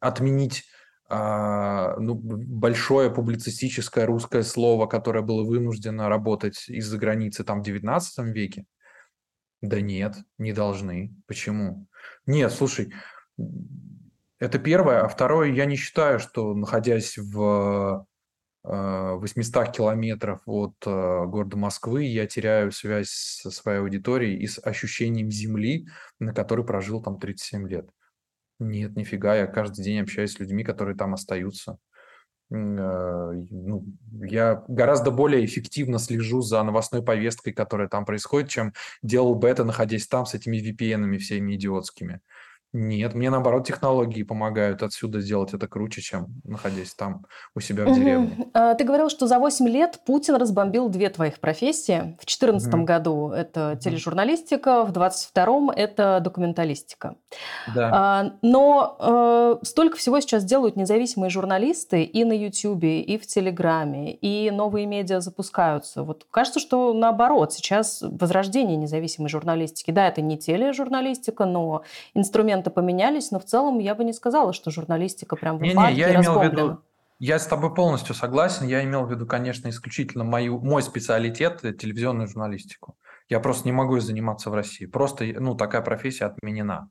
отменить 0.00 0.64
а, 1.08 1.96
ну, 2.00 2.16
большое 2.16 3.14
публицистическое 3.14 4.04
русское 4.04 4.42
слово, 4.42 4.88
которое 4.88 5.22
было 5.22 5.44
вынуждено 5.44 6.08
работать 6.08 6.68
из-за 6.68 6.98
границы 6.98 7.44
там 7.44 7.60
в 7.60 7.64
19 7.64 8.34
веке? 8.34 8.64
Да 9.62 9.80
нет, 9.80 10.16
не 10.38 10.52
должны. 10.52 11.14
Почему? 11.28 11.86
Нет, 12.26 12.52
слушай, 12.52 12.92
это 14.40 14.58
первое. 14.58 15.02
А 15.02 15.08
второе, 15.08 15.52
я 15.52 15.66
не 15.66 15.76
считаю, 15.76 16.18
что 16.18 16.54
находясь 16.54 17.18
в 17.18 18.06
э, 18.64 19.12
800 19.14 19.70
километров 19.70 20.40
от 20.46 20.74
э, 20.86 21.24
города 21.26 21.56
Москвы, 21.56 22.04
я 22.04 22.26
теряю 22.26 22.72
связь 22.72 23.10
со 23.10 23.50
своей 23.50 23.80
аудиторией 23.80 24.38
и 24.38 24.46
с 24.46 24.58
ощущением 24.58 25.30
земли, 25.30 25.86
на 26.18 26.32
которой 26.32 26.66
прожил 26.66 27.02
там 27.02 27.18
37 27.18 27.68
лет. 27.68 27.88
Нет, 28.58 28.96
нифига, 28.96 29.36
я 29.36 29.46
каждый 29.46 29.84
день 29.84 30.00
общаюсь 30.00 30.32
с 30.32 30.38
людьми, 30.38 30.64
которые 30.64 30.96
там 30.96 31.14
остаются. 31.14 31.78
Э, 32.50 33.32
ну, 33.50 33.84
я 34.22 34.64
гораздо 34.68 35.10
более 35.10 35.44
эффективно 35.44 35.98
слежу 35.98 36.40
за 36.40 36.62
новостной 36.62 37.02
повесткой, 37.02 37.52
которая 37.52 37.88
там 37.88 38.04
происходит, 38.04 38.48
чем 38.48 38.72
делал 39.02 39.34
бы 39.34 39.48
это, 39.48 39.64
находясь 39.64 40.08
там 40.08 40.26
с 40.26 40.34
этими 40.34 40.56
VPN-ами 40.58 41.18
всеми 41.18 41.54
идиотскими. 41.54 42.20
Нет, 42.72 43.14
мне 43.14 43.30
наоборот 43.30 43.66
технологии 43.66 44.22
помогают 44.22 44.82
отсюда 44.82 45.20
сделать 45.20 45.52
это 45.54 45.66
круче, 45.66 46.02
чем 46.02 46.28
находясь 46.44 46.94
там 46.94 47.26
у 47.56 47.60
себя 47.60 47.84
в 47.84 47.94
деревне. 47.94 48.48
А, 48.54 48.74
Ты 48.74 48.84
говорил, 48.84 49.08
что 49.10 49.26
за 49.26 49.38
8 49.40 49.68
лет 49.68 49.98
Путин 50.06 50.36
разбомбил 50.36 50.88
две 50.88 51.10
твоих 51.10 51.40
профессии. 51.40 51.98
В 52.20 52.24
2014 52.26 52.68
Мгм. 52.74 52.84
году 52.84 53.30
это 53.30 53.76
тележурналистика, 53.80 54.84
в 54.84 54.92
2022 54.92 55.72
это 55.74 56.20
документалистика. 56.22 57.16
Да. 57.74 57.90
А, 57.92 58.32
Но 58.42 58.96
э, 59.00 59.64
столько 59.64 59.96
всего 59.96 60.20
сейчас 60.20 60.44
делают 60.44 60.76
независимые 60.76 61.30
журналисты 61.30 62.04
и 62.04 62.24
на 62.24 62.32
Ютьюбе, 62.32 63.00
и 63.00 63.18
в 63.18 63.26
Телеграме, 63.26 64.12
и 64.12 64.50
новые 64.50 64.86
медиа 64.86 65.20
запускаются. 65.20 66.02
Вот 66.04 66.26
кажется, 66.30 66.60
что 66.60 66.92
наоборот, 66.92 67.52
сейчас 67.52 68.00
возрождение 68.02 68.76
независимой 68.76 69.28
журналистики. 69.28 69.90
Да, 69.90 70.06
это 70.06 70.20
не 70.20 70.38
тележурналистика, 70.38 71.44
но 71.46 71.82
инструменты 72.60 72.70
поменялись, 72.70 73.30
но 73.30 73.38
в 73.38 73.44
целом 73.44 73.78
я 73.78 73.94
бы 73.94 74.04
не 74.04 74.12
сказала, 74.12 74.52
что 74.52 74.70
журналистика 74.70 75.36
прям 75.36 75.58
в 75.58 75.62
упадке 75.62 75.94
я 75.94 76.14
имел 76.14 76.38
в 76.38 76.44
виду, 76.44 76.82
я 77.18 77.38
с 77.38 77.46
тобой 77.46 77.74
полностью 77.74 78.14
согласен. 78.14 78.66
Я 78.66 78.82
имел 78.82 79.04
в 79.04 79.10
виду, 79.10 79.26
конечно, 79.26 79.68
исключительно 79.68 80.24
мою, 80.24 80.58
мой 80.58 80.82
специалитет– 80.82 81.60
телевизионную 81.78 82.28
журналистику. 82.28 82.96
Я 83.28 83.40
просто 83.40 83.68
не 83.68 83.72
могу 83.72 84.00
заниматься 84.00 84.50
в 84.50 84.54
России. 84.54 84.86
Просто, 84.86 85.24
ну, 85.38 85.54
такая 85.54 85.82
профессия 85.82 86.24
отменена. 86.24 86.88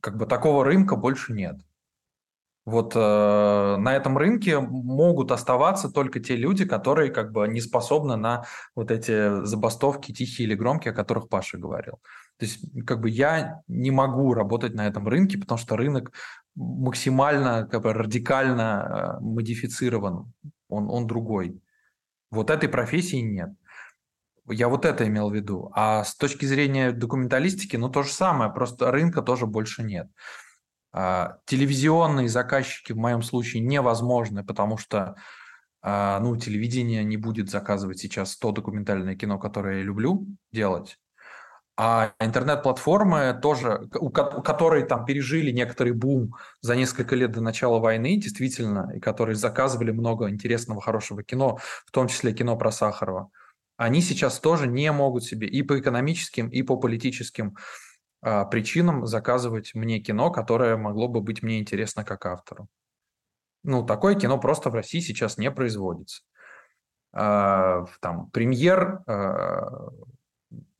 Как 0.00 0.16
бы 0.16 0.26
такого 0.26 0.64
рынка 0.64 0.96
больше 0.96 1.32
нет. 1.32 1.56
Вот 2.64 2.92
э, 2.94 2.98
на 3.76 3.96
этом 3.96 4.16
рынке 4.16 4.60
могут 4.60 5.32
оставаться 5.32 5.90
только 5.90 6.20
те 6.20 6.36
люди, 6.36 6.64
которые 6.64 7.10
как 7.10 7.32
бы 7.32 7.48
не 7.48 7.60
способны 7.60 8.16
на 8.16 8.44
вот 8.76 8.92
эти 8.92 9.44
забастовки 9.44 10.12
тихие 10.12 10.46
или 10.46 10.54
громкие, 10.54 10.92
о 10.92 10.94
которых 10.94 11.28
Паша 11.28 11.58
говорил. 11.58 12.00
То 12.38 12.46
есть 12.46 12.60
как 12.86 13.00
бы 13.00 13.10
я 13.10 13.62
не 13.66 13.90
могу 13.90 14.32
работать 14.32 14.74
на 14.74 14.86
этом 14.86 15.08
рынке, 15.08 15.38
потому 15.38 15.58
что 15.58 15.76
рынок 15.76 16.12
максимально 16.54 17.66
как 17.66 17.82
бы 17.82 17.92
радикально 17.92 19.18
э, 19.18 19.24
модифицирован, 19.24 20.32
он, 20.68 20.88
он 20.88 21.06
другой. 21.08 21.60
Вот 22.30 22.48
этой 22.48 22.68
профессии 22.68 23.16
нет. 23.16 23.50
Я 24.48 24.68
вот 24.68 24.84
это 24.84 25.06
имел 25.06 25.30
в 25.30 25.34
виду. 25.34 25.70
А 25.74 26.04
с 26.04 26.16
точки 26.16 26.46
зрения 26.46 26.92
документалистики, 26.92 27.76
ну 27.76 27.88
то 27.88 28.02
же 28.02 28.12
самое, 28.12 28.52
просто 28.52 28.90
рынка 28.92 29.22
тоже 29.22 29.46
больше 29.46 29.82
нет. 29.82 30.08
А, 30.92 31.38
телевизионные 31.46 32.28
заказчики 32.28 32.92
в 32.92 32.98
моем 32.98 33.22
случае 33.22 33.62
невозможны, 33.62 34.44
потому 34.44 34.76
что 34.76 35.16
а, 35.80 36.20
ну, 36.20 36.36
телевидение 36.36 37.02
не 37.02 37.16
будет 37.16 37.50
заказывать 37.50 37.98
сейчас 37.98 38.36
то 38.36 38.52
документальное 38.52 39.16
кино, 39.16 39.38
которое 39.38 39.78
я 39.78 39.84
люблю 39.84 40.26
делать. 40.52 40.98
А 41.74 42.12
интернет-платформы 42.20 43.38
тоже, 43.40 43.88
у 43.98 44.10
ко- 44.10 44.36
у 44.36 44.42
которые 44.42 44.84
там 44.84 45.06
пережили 45.06 45.50
некоторый 45.50 45.92
бум 45.92 46.34
за 46.60 46.76
несколько 46.76 47.16
лет 47.16 47.32
до 47.32 47.40
начала 47.40 47.78
войны, 47.78 48.18
действительно, 48.18 48.92
и 48.94 49.00
которые 49.00 49.36
заказывали 49.36 49.90
много 49.90 50.28
интересного, 50.28 50.82
хорошего 50.82 51.22
кино, 51.22 51.58
в 51.86 51.90
том 51.90 52.08
числе 52.08 52.34
кино 52.34 52.56
про 52.58 52.70
Сахарова, 52.70 53.30
они 53.78 54.02
сейчас 54.02 54.38
тоже 54.38 54.66
не 54.66 54.92
могут 54.92 55.24
себе 55.24 55.48
и 55.48 55.62
по 55.62 55.80
экономическим, 55.80 56.48
и 56.50 56.62
по 56.62 56.76
политическим 56.76 57.56
причинам 58.22 59.06
заказывать 59.06 59.74
мне 59.74 59.98
кино, 59.98 60.30
которое 60.30 60.76
могло 60.76 61.08
бы 61.08 61.20
быть 61.20 61.42
мне 61.42 61.58
интересно 61.58 62.04
как 62.04 62.24
автору. 62.26 62.68
Ну, 63.64 63.84
такое 63.84 64.14
кино 64.14 64.38
просто 64.38 64.70
в 64.70 64.74
России 64.74 65.00
сейчас 65.00 65.38
не 65.38 65.50
производится. 65.50 66.22
А, 67.12 67.84
там 68.00 68.30
премьер, 68.30 69.02
а, 69.06 69.90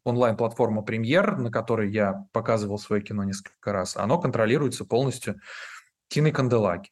онлайн-платформа 0.05 0.83
премьер, 0.83 1.37
на 1.37 1.51
которой 1.51 1.91
я 1.93 2.27
показывал 2.33 2.79
свое 2.79 3.03
кино 3.03 3.25
несколько 3.25 3.73
раз, 3.73 3.97
оно 3.97 4.21
контролируется 4.21 4.85
полностью 4.85 5.41
Тиной 6.09 6.33
Канделаки. 6.33 6.91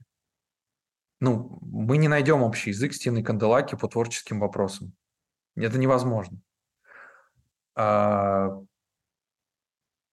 ну, 1.21 1.59
мы 1.61 1.99
не 1.99 2.09
найдем 2.09 2.43
общий 2.43 2.71
язык 2.71 2.95
с 2.95 2.99
Тиной 2.99 3.23
Канделаки 3.23 3.75
по 3.75 3.89
творческим 3.89 4.41
вопросам. 4.41 4.95
Это 5.57 5.79
невозможно. 5.79 6.41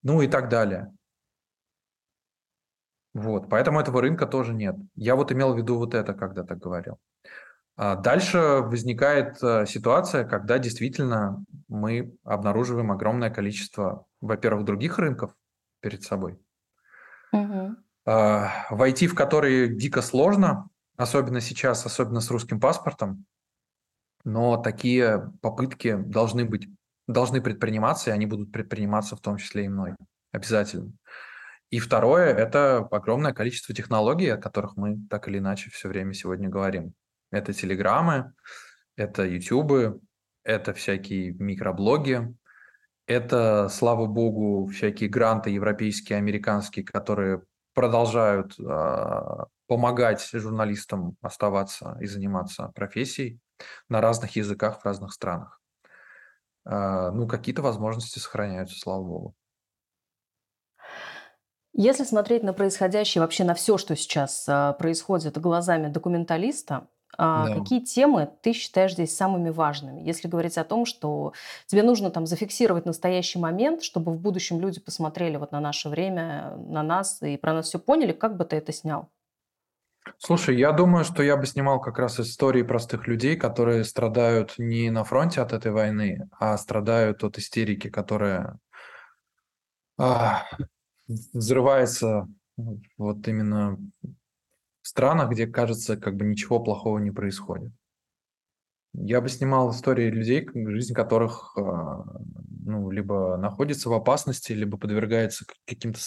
Ну 0.08 0.22
и 0.22 0.28
так 0.28 0.48
далее. 0.48 0.94
Вот, 3.14 3.50
поэтому 3.50 3.82
этого 3.82 4.00
рынка 4.02 4.26
тоже 4.26 4.54
нет. 4.54 4.78
Я 4.96 5.18
вот 5.18 5.34
имел 5.34 5.54
в 5.54 5.58
виду 5.58 5.76
вот 5.78 5.94
это, 5.94 6.14
когда 6.14 6.46
так 6.46 6.60
говорил. 6.60 6.98
А 7.76 7.98
дальше 7.98 8.38
возникает 8.38 9.44
э, 9.44 9.66
ситуация, 9.66 10.24
когда 10.24 10.60
действительно 10.60 11.44
мы 11.68 12.16
обнаруживаем 12.24 12.90
огромное 12.90 13.30
количество, 13.30 14.06
во-первых, 14.22 14.64
других 14.64 14.98
рынков 14.98 15.36
перед 15.82 16.04
собой. 16.04 16.40
Угу. 17.34 17.76
Войти 18.06 19.08
в 19.08 19.14
которые 19.14 19.76
дико 19.76 20.02
сложно, 20.02 20.70
особенно 20.96 21.42
сейчас, 21.42 21.86
особенно 21.86 22.22
с 22.22 22.32
русским 22.32 22.62
паспортом, 22.62 23.26
но 24.24 24.56
такие 24.56 25.34
попытки 25.42 25.98
должны 25.98 26.46
быть, 26.46 26.70
должны 27.08 27.42
предприниматься, 27.42 28.10
и 28.10 28.14
они 28.14 28.26
будут 28.26 28.52
предприниматься 28.52 29.16
в 29.16 29.22
том 29.22 29.38
числе 29.38 29.66
и 29.66 29.70
мной. 29.70 29.96
Обязательно. 30.32 30.92
И 31.70 31.80
второе– 31.80 32.34
это 32.36 32.78
огромное 32.92 33.34
количество 33.34 33.76
технологий, 33.76 34.30
о 34.30 34.38
которых 34.38 34.78
мы 34.78 34.98
так 35.10 35.28
или 35.28 35.40
иначе 35.40 35.70
все 35.70 35.90
время 35.90 36.14
сегодня 36.14 36.48
говорим. 36.50 36.94
Это 37.32 37.54
телеграммы, 37.54 38.34
это 38.96 39.26
ютубы, 39.26 40.00
это 40.44 40.74
всякие 40.74 41.34
микроблоги, 41.34 42.34
это, 43.06 43.68
слава 43.70 44.06
богу, 44.06 44.68
всякие 44.68 45.10
гранты 45.10 45.50
европейские, 45.50 46.18
американские, 46.18 46.86
которые 46.86 47.42
продолжают 47.74 48.58
э, 48.60 49.22
помогать 49.68 50.28
журналистам 50.32 51.16
оставаться 51.22 51.98
и 52.02 52.06
заниматься 52.06 52.72
профессией 52.76 53.40
на 53.90 54.02
разных 54.02 54.36
языках 54.36 54.82
в 54.82 54.86
разных 54.86 55.14
странах. 55.14 55.57
Э, 56.70 57.12
ну, 57.12 57.28
какие-то 57.28 57.62
возможности 57.62 58.20
сохраняются, 58.20 58.78
слава 58.78 59.04
богу. 59.04 59.36
Если 61.74 62.04
смотреть 62.04 62.44
на 62.44 62.54
происходящее, 62.54 63.22
вообще 63.22 63.44
на 63.44 63.54
все, 63.54 63.78
что 63.78 63.96
сейчас 63.96 64.46
э, 64.50 64.74
происходит 64.78 65.38
глазами 65.38 65.88
документалиста, 65.88 66.88
а, 67.18 67.48
да. 67.48 67.56
Какие 67.56 67.80
темы 67.80 68.30
ты 68.42 68.52
считаешь 68.54 68.94
здесь 68.94 69.16
самыми 69.16 69.50
важными? 69.50 70.02
Если 70.02 70.28
говорить 70.28 70.58
о 70.58 70.64
том, 70.64 70.86
что 70.86 71.34
тебе 71.66 71.82
нужно 71.82 72.12
там 72.12 72.26
зафиксировать 72.28 72.86
настоящий 72.86 73.40
момент, 73.40 73.82
чтобы 73.82 74.12
в 74.12 74.20
будущем 74.20 74.60
люди 74.60 74.82
посмотрели 74.82 75.38
вот 75.38 75.52
на 75.52 75.60
наше 75.60 75.88
время, 75.90 76.58
на 76.58 76.84
нас 76.84 77.22
и 77.24 77.38
про 77.38 77.54
нас 77.54 77.68
все 77.68 77.80
поняли, 77.80 78.12
как 78.12 78.36
бы 78.36 78.44
ты 78.44 78.58
это 78.58 78.74
снял? 78.74 79.10
Слушай, 80.18 80.58
я 80.58 80.72
думаю, 80.72 81.04
что 81.04 81.24
я 81.24 81.38
бы 81.38 81.46
снимал 81.46 81.80
как 81.80 82.00
раз 82.00 82.20
истории 82.20 82.64
простых 82.64 83.08
людей, 83.08 83.36
которые 83.36 83.84
страдают 83.84 84.56
не 84.58 84.90
на 84.90 85.04
фронте 85.04 85.42
от 85.42 85.54
этой 85.54 85.72
войны, 85.72 86.30
а 86.40 86.58
страдают 86.58 87.24
от 87.24 87.38
истерики, 87.38 87.90
которая 87.90 88.60
а, 89.98 90.46
взрывается 91.08 92.28
вот 92.98 93.28
именно 93.28 93.78
странах, 94.82 95.32
где, 95.32 95.48
кажется, 95.48 95.98
как 95.98 96.16
бы 96.16 96.26
ничего 96.26 96.60
плохого 96.60 97.00
не 97.00 97.12
происходит. 97.12 97.72
Я 98.94 99.22
бы 99.22 99.30
снимал 99.30 99.72
истории 99.72 100.10
людей, 100.10 100.48
жизнь 100.54 100.94
которых 100.94 101.56
а, 101.58 102.04
ну, 102.68 102.90
либо 102.90 103.38
находится 103.38 103.90
в 103.90 103.94
опасности, 103.94 104.54
либо 104.54 104.78
подвергается 104.78 105.46
каким-то 105.66 106.00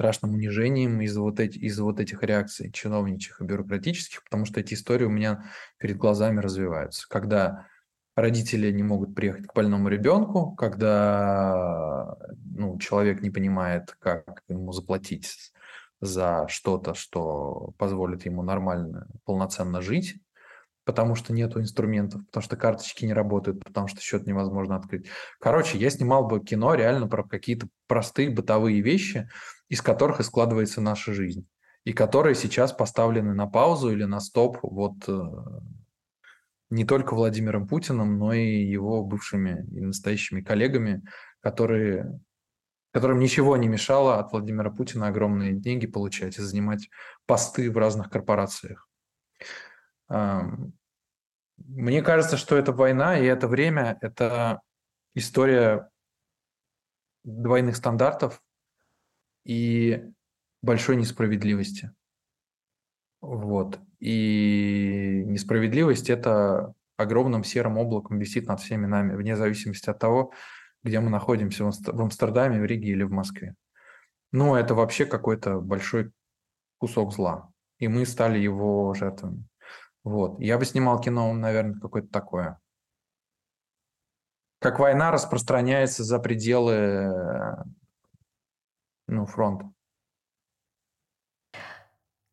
страшным 0.00 0.32
унижением 0.32 1.02
из-за 1.02 1.20
вот, 1.20 1.40
эти, 1.40 1.58
из 1.58 1.78
вот 1.78 2.00
этих 2.00 2.22
реакций 2.22 2.72
чиновничьих 2.72 3.38
и 3.38 3.44
бюрократических, 3.44 4.24
потому 4.24 4.46
что 4.46 4.58
эти 4.58 4.72
истории 4.72 5.04
у 5.04 5.10
меня 5.10 5.44
перед 5.76 5.98
глазами 5.98 6.40
развиваются. 6.40 7.06
Когда 7.06 7.66
родители 8.16 8.72
не 8.72 8.82
могут 8.82 9.14
приехать 9.14 9.46
к 9.46 9.54
больному 9.54 9.88
ребенку, 9.88 10.52
когда 10.52 12.16
ну, 12.46 12.78
человек 12.78 13.20
не 13.20 13.28
понимает, 13.28 13.94
как 13.98 14.42
ему 14.48 14.72
заплатить 14.72 15.52
за 16.00 16.46
что-то, 16.48 16.94
что 16.94 17.74
позволит 17.76 18.24
ему 18.24 18.42
нормально, 18.42 19.06
полноценно 19.26 19.82
жить, 19.82 20.14
потому 20.86 21.14
что 21.14 21.34
нету 21.34 21.60
инструментов, 21.60 22.24
потому 22.24 22.42
что 22.42 22.56
карточки 22.56 23.04
не 23.04 23.12
работают, 23.12 23.62
потому 23.62 23.86
что 23.86 24.00
счет 24.00 24.26
невозможно 24.26 24.76
открыть. 24.76 25.08
Короче, 25.40 25.76
я 25.76 25.90
снимал 25.90 26.26
бы 26.26 26.40
кино 26.40 26.72
реально 26.72 27.06
про 27.06 27.22
какие-то 27.22 27.68
простые 27.86 28.30
бытовые 28.30 28.80
вещи, 28.80 29.28
из 29.70 29.80
которых 29.80 30.20
и 30.20 30.24
складывается 30.24 30.82
наша 30.82 31.14
жизнь, 31.14 31.48
и 31.84 31.94
которые 31.94 32.34
сейчас 32.34 32.72
поставлены 32.72 33.32
на 33.32 33.46
паузу 33.46 33.90
или 33.90 34.04
на 34.04 34.20
стоп 34.20 34.58
вот 34.62 35.08
э, 35.08 35.22
не 36.68 36.84
только 36.84 37.14
Владимиром 37.14 37.66
Путиным, 37.66 38.18
но 38.18 38.34
и 38.34 38.64
его 38.64 39.02
бывшими 39.02 39.66
и 39.72 39.80
настоящими 39.80 40.42
коллегами, 40.42 41.02
которые 41.40 42.20
которым 42.92 43.20
ничего 43.20 43.56
не 43.56 43.68
мешало 43.68 44.18
от 44.18 44.32
Владимира 44.32 44.68
Путина 44.68 45.06
огромные 45.06 45.52
деньги 45.52 45.86
получать 45.86 46.38
и 46.38 46.42
занимать 46.42 46.90
посты 47.24 47.70
в 47.70 47.78
разных 47.78 48.10
корпорациях. 48.10 48.88
Мне 50.08 52.02
кажется, 52.02 52.36
что 52.36 52.56
эта 52.56 52.72
война 52.72 53.16
и 53.16 53.24
это 53.24 53.46
время– 53.46 53.96
это 54.00 54.60
история 55.14 55.88
двойных 57.22 57.76
стандартов 57.76 58.42
и 59.44 60.12
большой 60.62 60.96
несправедливости. 60.96 61.92
Вот. 63.20 63.78
И 63.98 65.22
несправедливость– 65.26 66.10
это 66.10 66.74
огромным 66.96 67.44
серым 67.44 67.78
облаком 67.78 68.18
висит 68.18 68.46
над 68.46 68.60
всеми 68.60 68.86
нами, 68.86 69.14
вне 69.14 69.36
зависимости 69.36 69.88
от 69.90 69.98
того, 69.98 70.32
где 70.82 71.00
мы 71.00 71.10
находимся, 71.10 71.64
в 71.64 72.00
Амстердаме, 72.00 72.60
в 72.60 72.64
Риге 72.64 72.90
или 72.90 73.02
в 73.02 73.10
Москве. 73.10 73.54
Ну, 74.32 74.54
это 74.54 74.74
вообще 74.74 75.06
какой-то 75.06 75.60
большой 75.60 76.12
кусок 76.78 77.12
зла. 77.12 77.50
И 77.78 77.88
мы 77.88 78.06
стали 78.06 78.38
его 78.38 78.94
жертвами. 78.94 79.46
Вот. 80.04 80.40
Я 80.40 80.58
бы 80.58 80.64
снимал 80.64 81.00
кино, 81.00 81.32
наверное, 81.32 81.78
какое-то 81.80 82.08
такое. 82.08 82.58
Как 84.60 84.78
война 84.78 85.10
распространяется 85.10 86.04
за 86.04 86.18
пределы 86.18 87.64
ну, 89.10 89.26
фронта. 89.26 89.70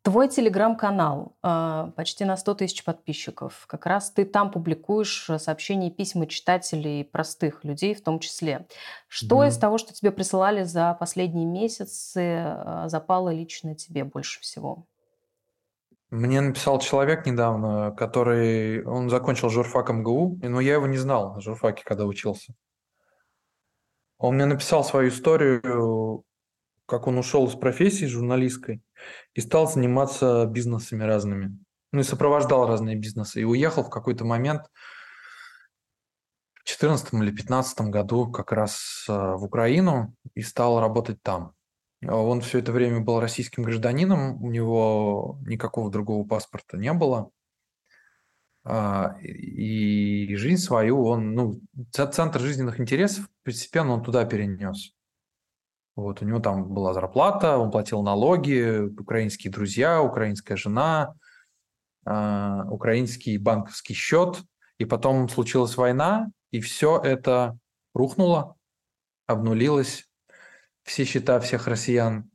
Твой 0.02 0.28
телеграм-канал, 0.28 1.36
а, 1.42 1.90
почти 1.96 2.24
на 2.24 2.36
100 2.36 2.54
тысяч 2.54 2.82
подписчиков. 2.82 3.66
Как 3.66 3.84
раз 3.84 4.10
ты 4.10 4.24
там 4.24 4.50
публикуешь 4.50 5.28
сообщения 5.38 5.88
и 5.88 5.90
письма 5.90 6.26
читателей, 6.26 7.04
простых 7.04 7.62
людей 7.64 7.94
в 7.94 8.02
том 8.02 8.18
числе. 8.18 8.66
Что 9.06 9.44
mm. 9.44 9.48
из 9.48 9.58
того, 9.58 9.76
что 9.76 9.92
тебе 9.92 10.10
присылали 10.10 10.62
за 10.62 10.96
последние 10.98 11.44
месяцы, 11.44 12.42
а, 12.46 12.88
запало 12.88 13.30
лично 13.30 13.74
тебе 13.74 14.04
больше 14.04 14.40
всего? 14.40 14.86
Мне 16.10 16.40
написал 16.40 16.78
человек 16.78 17.26
недавно, 17.26 17.90
который... 17.90 18.82
Он 18.86 19.10
закончил 19.10 19.50
журфак 19.50 19.90
МГУ, 19.90 20.38
но 20.42 20.60
я 20.60 20.74
его 20.74 20.86
не 20.86 20.96
знал 20.96 21.34
на 21.34 21.40
журфаке, 21.42 21.82
когда 21.84 22.06
учился. 22.06 22.54
Он 24.16 24.36
мне 24.36 24.46
написал 24.46 24.84
свою 24.84 25.10
историю 25.10 26.24
как 26.88 27.06
он 27.06 27.18
ушел 27.18 27.46
из 27.46 27.54
профессии 27.54 28.06
журналистской 28.06 28.82
и 29.34 29.42
стал 29.42 29.70
заниматься 29.70 30.46
бизнесами 30.46 31.04
разными. 31.04 31.58
Ну 31.92 32.00
и 32.00 32.02
сопровождал 32.02 32.66
разные 32.66 32.96
бизнесы. 32.96 33.42
И 33.42 33.44
уехал 33.44 33.84
в 33.84 33.90
какой-то 33.90 34.24
момент 34.24 34.62
в 36.54 36.64
2014 36.64 37.12
или 37.12 37.20
2015 37.30 37.80
году 37.82 38.32
как 38.32 38.52
раз 38.52 39.04
а, 39.06 39.36
в 39.36 39.44
Украину 39.44 40.14
и 40.34 40.40
стал 40.40 40.80
работать 40.80 41.22
там. 41.22 41.52
Он 42.06 42.40
все 42.40 42.60
это 42.60 42.72
время 42.72 43.00
был 43.00 43.20
российским 43.20 43.64
гражданином, 43.64 44.42
у 44.42 44.50
него 44.50 45.38
никакого 45.46 45.90
другого 45.90 46.26
паспорта 46.26 46.78
не 46.78 46.92
было. 46.94 47.30
А, 48.64 49.18
и 49.20 50.34
жизнь 50.36 50.62
свою 50.62 51.04
он, 51.04 51.34
ну, 51.34 51.60
центр 51.92 52.40
жизненных 52.40 52.80
интересов 52.80 53.28
постепенно 53.44 53.92
он 53.92 54.02
туда 54.02 54.24
перенес. 54.24 54.94
Вот, 55.98 56.22
у 56.22 56.24
него 56.24 56.38
там 56.38 56.72
была 56.72 56.94
зарплата, 56.94 57.58
он 57.58 57.72
платил 57.72 58.02
налоги, 58.02 58.82
украинские 59.00 59.52
друзья, 59.52 60.00
украинская 60.00 60.56
жена, 60.56 61.12
э, 62.06 62.62
украинский 62.70 63.36
банковский 63.36 63.94
счет. 63.94 64.40
И 64.78 64.84
потом 64.84 65.28
случилась 65.28 65.76
война, 65.76 66.28
и 66.52 66.60
все 66.60 67.00
это 67.02 67.58
рухнуло, 67.94 68.54
обнулилось. 69.26 70.08
Все 70.84 71.02
счета 71.04 71.40
всех 71.40 71.66
россиян 71.66 72.30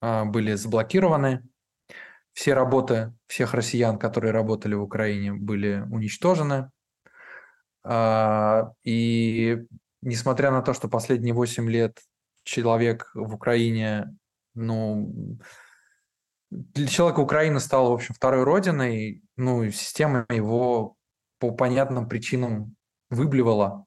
э, 0.00 0.24
были 0.26 0.54
заблокированы. 0.54 1.42
Все 2.34 2.54
работы 2.54 3.12
всех 3.26 3.52
россиян, 3.52 3.98
которые 3.98 4.30
работали 4.30 4.74
в 4.74 4.82
Украине, 4.82 5.32
были 5.32 5.84
уничтожены. 5.90 6.70
Э, 7.82 8.62
и 8.84 9.58
несмотря 10.02 10.52
на 10.52 10.62
то, 10.62 10.72
что 10.72 10.88
последние 10.88 11.34
8 11.34 11.68
лет 11.68 11.98
человек 12.44 13.10
в 13.14 13.34
Украине, 13.34 14.16
ну, 14.54 15.38
для 16.50 16.86
человека 16.88 17.20
Украина 17.20 17.60
стала, 17.60 17.90
в 17.90 17.94
общем, 17.94 18.14
второй 18.14 18.42
родиной, 18.42 19.22
ну, 19.36 19.62
и 19.62 19.70
система 19.70 20.26
его 20.28 20.96
по 21.38 21.52
понятным 21.52 22.08
причинам 22.08 22.76
выблевала, 23.08 23.86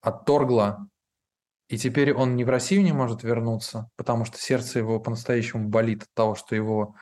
отторгла, 0.00 0.88
и 1.68 1.78
теперь 1.78 2.12
он 2.12 2.36
не 2.36 2.44
в 2.44 2.50
Россию 2.50 2.82
не 2.82 2.92
может 2.92 3.22
вернуться, 3.22 3.90
потому 3.96 4.24
что 4.24 4.38
сердце 4.38 4.78
его 4.78 5.00
по-настоящему 5.00 5.68
болит 5.68 6.02
от 6.02 6.08
того, 6.14 6.34
что 6.34 6.54
его 6.54 6.94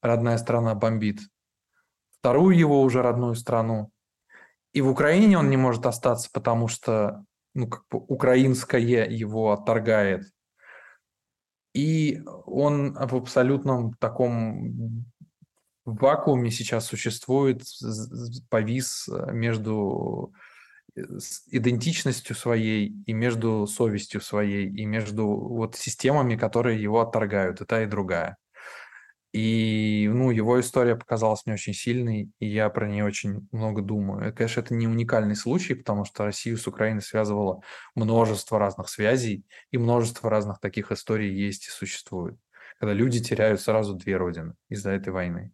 родная 0.00 0.38
страна 0.38 0.74
бомбит. 0.74 1.20
Вторую 2.18 2.56
его 2.56 2.82
уже 2.82 3.02
родную 3.02 3.34
страну. 3.34 3.90
И 4.72 4.80
в 4.80 4.88
Украине 4.88 5.38
он 5.38 5.50
не 5.50 5.56
может 5.56 5.86
остаться, 5.86 6.30
потому 6.32 6.68
что 6.68 7.24
ну, 7.58 7.66
как 7.66 7.82
бы 7.90 7.98
украинское 7.98 9.08
его 9.08 9.50
отторгает. 9.50 10.22
И 11.74 12.22
он 12.46 12.94
в 12.94 13.16
абсолютном 13.16 13.94
таком 13.94 15.04
вакууме 15.84 16.50
сейчас 16.50 16.86
существует, 16.86 17.64
повис 18.48 19.08
между 19.32 20.32
идентичностью 21.50 22.36
своей 22.36 22.92
и 23.06 23.12
между 23.12 23.66
совестью 23.66 24.20
своей 24.20 24.68
и 24.68 24.84
между 24.84 25.26
вот 25.26 25.74
системами, 25.74 26.36
которые 26.36 26.80
его 26.80 27.00
отторгают, 27.00 27.60
и 27.60 27.64
та, 27.64 27.82
и 27.82 27.86
другая. 27.86 28.36
И, 29.38 30.10
ну, 30.12 30.32
его 30.32 30.58
история 30.58 30.96
показалась 30.96 31.46
мне 31.46 31.54
очень 31.54 31.72
сильной, 31.72 32.32
и 32.40 32.46
я 32.48 32.68
про 32.70 32.88
нее 32.88 33.04
очень 33.04 33.46
много 33.52 33.82
думаю. 33.82 34.34
конечно, 34.34 34.62
это 34.62 34.74
не 34.74 34.88
уникальный 34.88 35.36
случай, 35.36 35.74
потому 35.74 36.04
что 36.04 36.24
Россию 36.24 36.56
с 36.56 36.66
Украиной 36.66 37.02
связывало 37.02 37.62
множество 37.94 38.58
разных 38.58 38.88
связей, 38.88 39.44
и 39.70 39.78
множество 39.78 40.28
разных 40.28 40.58
таких 40.58 40.90
историй 40.90 41.32
есть 41.32 41.68
и 41.68 41.70
существует, 41.70 42.36
когда 42.80 42.92
люди 42.92 43.22
теряют 43.22 43.60
сразу 43.60 43.94
две 43.94 44.16
родины 44.16 44.54
из-за 44.70 44.90
этой 44.90 45.12
войны. 45.12 45.52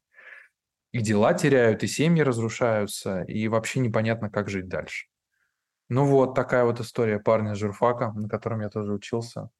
И 0.92 1.00
дела 1.00 1.34
теряют, 1.34 1.82
и 1.82 1.86
семьи 1.86 2.22
разрушаются, 2.22 3.20
и 3.24 3.48
вообще 3.48 3.80
непонятно, 3.80 4.30
как 4.30 4.48
жить 4.48 4.66
дальше. 4.66 5.08
Ну 5.90 6.06
вот, 6.06 6.34
такая 6.34 6.64
вот 6.64 6.80
история 6.80 7.18
парня 7.18 7.54
журфака, 7.54 8.12
на 8.12 8.30
котором 8.30 8.62
я 8.62 8.70
тоже 8.70 8.94
учился, 8.94 9.50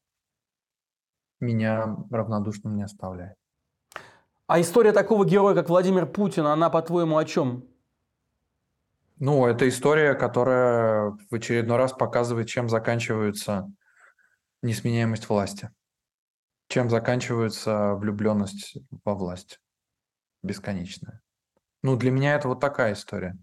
меня 1.40 1.94
равнодушным 2.10 2.74
не 2.74 2.84
оставляет. 2.84 3.36
А 4.46 4.60
история 4.60 4.92
такого 4.92 5.24
героя, 5.24 5.54
как 5.54 5.70
Владимир 5.70 6.06
Путин, 6.06 6.44
она, 6.46 6.68
по-твоему, 6.68 7.16
о 7.16 7.24
чем? 7.24 7.66
Ну, 9.18 9.46
это 9.46 9.66
история, 9.68 10.14
которая 10.14 11.16
в 11.30 11.34
очередной 11.34 11.78
раз 11.78 11.92
показывает, 11.92 12.48
чем 12.48 12.68
заканчивается 12.68 13.70
несменяемость 14.62 15.28
власти. 15.28 15.70
Чем 16.68 16.90
заканчивается 16.90 17.94
влюбленность 17.94 18.76
во 19.04 19.14
власть. 19.14 19.60
Бесконечная. 20.42 21.22
Ну, 21.82 21.96
для 21.96 22.10
меня 22.10 22.34
это 22.34 22.48
вот 22.48 22.60
такая 22.60 22.92
история. 22.92 23.38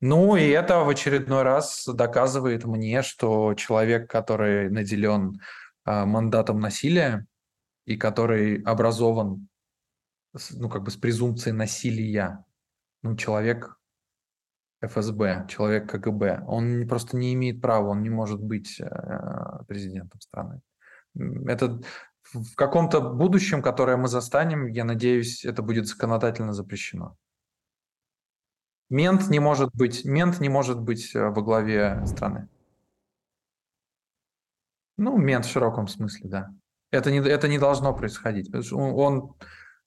Ну, 0.00 0.36
и 0.36 0.48
это 0.48 0.80
в 0.80 0.88
очередной 0.88 1.42
раз 1.42 1.86
доказывает 1.86 2.64
мне, 2.64 3.02
что 3.02 3.54
человек, 3.54 4.10
который 4.10 4.70
наделен 4.70 5.40
э, 5.84 6.04
мандатом 6.04 6.58
насилия 6.58 7.26
и 7.84 7.96
который 7.96 8.62
образован, 8.62 9.48
ну, 10.50 10.68
как 10.68 10.82
бы 10.82 10.90
с 10.90 10.96
презумпцией 10.96 11.56
насилия, 11.56 12.44
ну, 13.02 13.16
человек 13.16 13.78
ФСБ, 14.80 15.46
человек 15.48 15.90
КГБ, 15.90 16.44
он 16.46 16.88
просто 16.88 17.16
не 17.16 17.34
имеет 17.34 17.60
права, 17.60 17.88
он 17.88 18.02
не 18.02 18.10
может 18.10 18.40
быть 18.42 18.80
э, 18.80 19.64
президентом 19.68 20.20
страны. 20.20 20.60
Это 21.46 21.80
в 22.32 22.54
каком-то 22.56 23.00
будущем, 23.00 23.62
которое 23.62 23.96
мы 23.96 24.08
застанем, 24.08 24.66
я 24.66 24.84
надеюсь, 24.84 25.44
это 25.44 25.62
будет 25.62 25.86
законодательно 25.86 26.52
запрещено. 26.52 27.16
Мент 28.90 29.28
не 29.28 29.38
может 29.38 29.70
быть, 29.74 30.04
мент 30.04 30.40
не 30.40 30.48
может 30.48 30.80
быть 30.80 31.14
э, 31.14 31.28
во 31.28 31.42
главе 31.42 32.04
страны. 32.06 32.48
Ну, 34.96 35.16
мент 35.16 35.46
в 35.46 35.50
широком 35.50 35.88
смысле, 35.88 36.28
да. 36.28 36.50
Это 36.90 37.10
не, 37.10 37.18
это 37.18 37.48
не 37.48 37.58
должно 37.58 37.94
происходить. 37.94 38.52
Он, 38.72 38.92
он, 38.94 39.34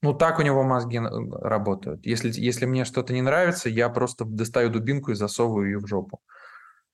ну, 0.06 0.14
так 0.14 0.38
у 0.38 0.44
него 0.44 0.64
мозги 0.64 1.00
работают. 1.00 2.06
Если, 2.06 2.32
если 2.32 2.66
мне 2.66 2.86
что-то 2.86 3.12
не 3.12 3.24
нравится, 3.24 3.70
я 3.70 3.90
просто 3.90 4.24
достаю 4.24 4.70
дубинку 4.70 5.12
и 5.12 5.16
засовываю 5.16 5.66
ее 5.66 5.80
в 5.80 5.88
жопу 5.88 6.22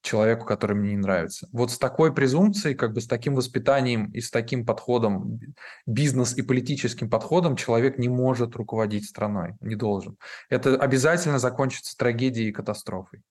человеку, 0.01 0.45
который 0.45 0.75
мне 0.75 0.91
не 0.91 0.97
нравится. 0.97 1.47
Вот 1.51 1.71
с 1.71 1.77
такой 1.77 2.13
презумпцией, 2.13 2.73
как 2.73 2.93
бы 2.93 3.01
с 3.01 3.07
таким 3.07 3.35
воспитанием 3.35 4.09
и 4.11 4.21
с 4.21 4.31
таким 4.31 4.65
подходом, 4.65 5.39
бизнес 5.85 6.37
и 6.37 6.41
политическим 6.41 7.09
подходом 7.09 7.55
человек 7.57 7.97
не 7.97 8.07
может 8.07 8.55
руководить 8.55 9.07
страной, 9.07 9.55
не 9.59 9.75
должен. 9.75 10.17
Это 10.49 10.75
обязательно 10.75 11.37
закончится 11.37 11.97
трагедией 11.97 12.49
и 12.49 12.53
катастрофой. 12.53 13.21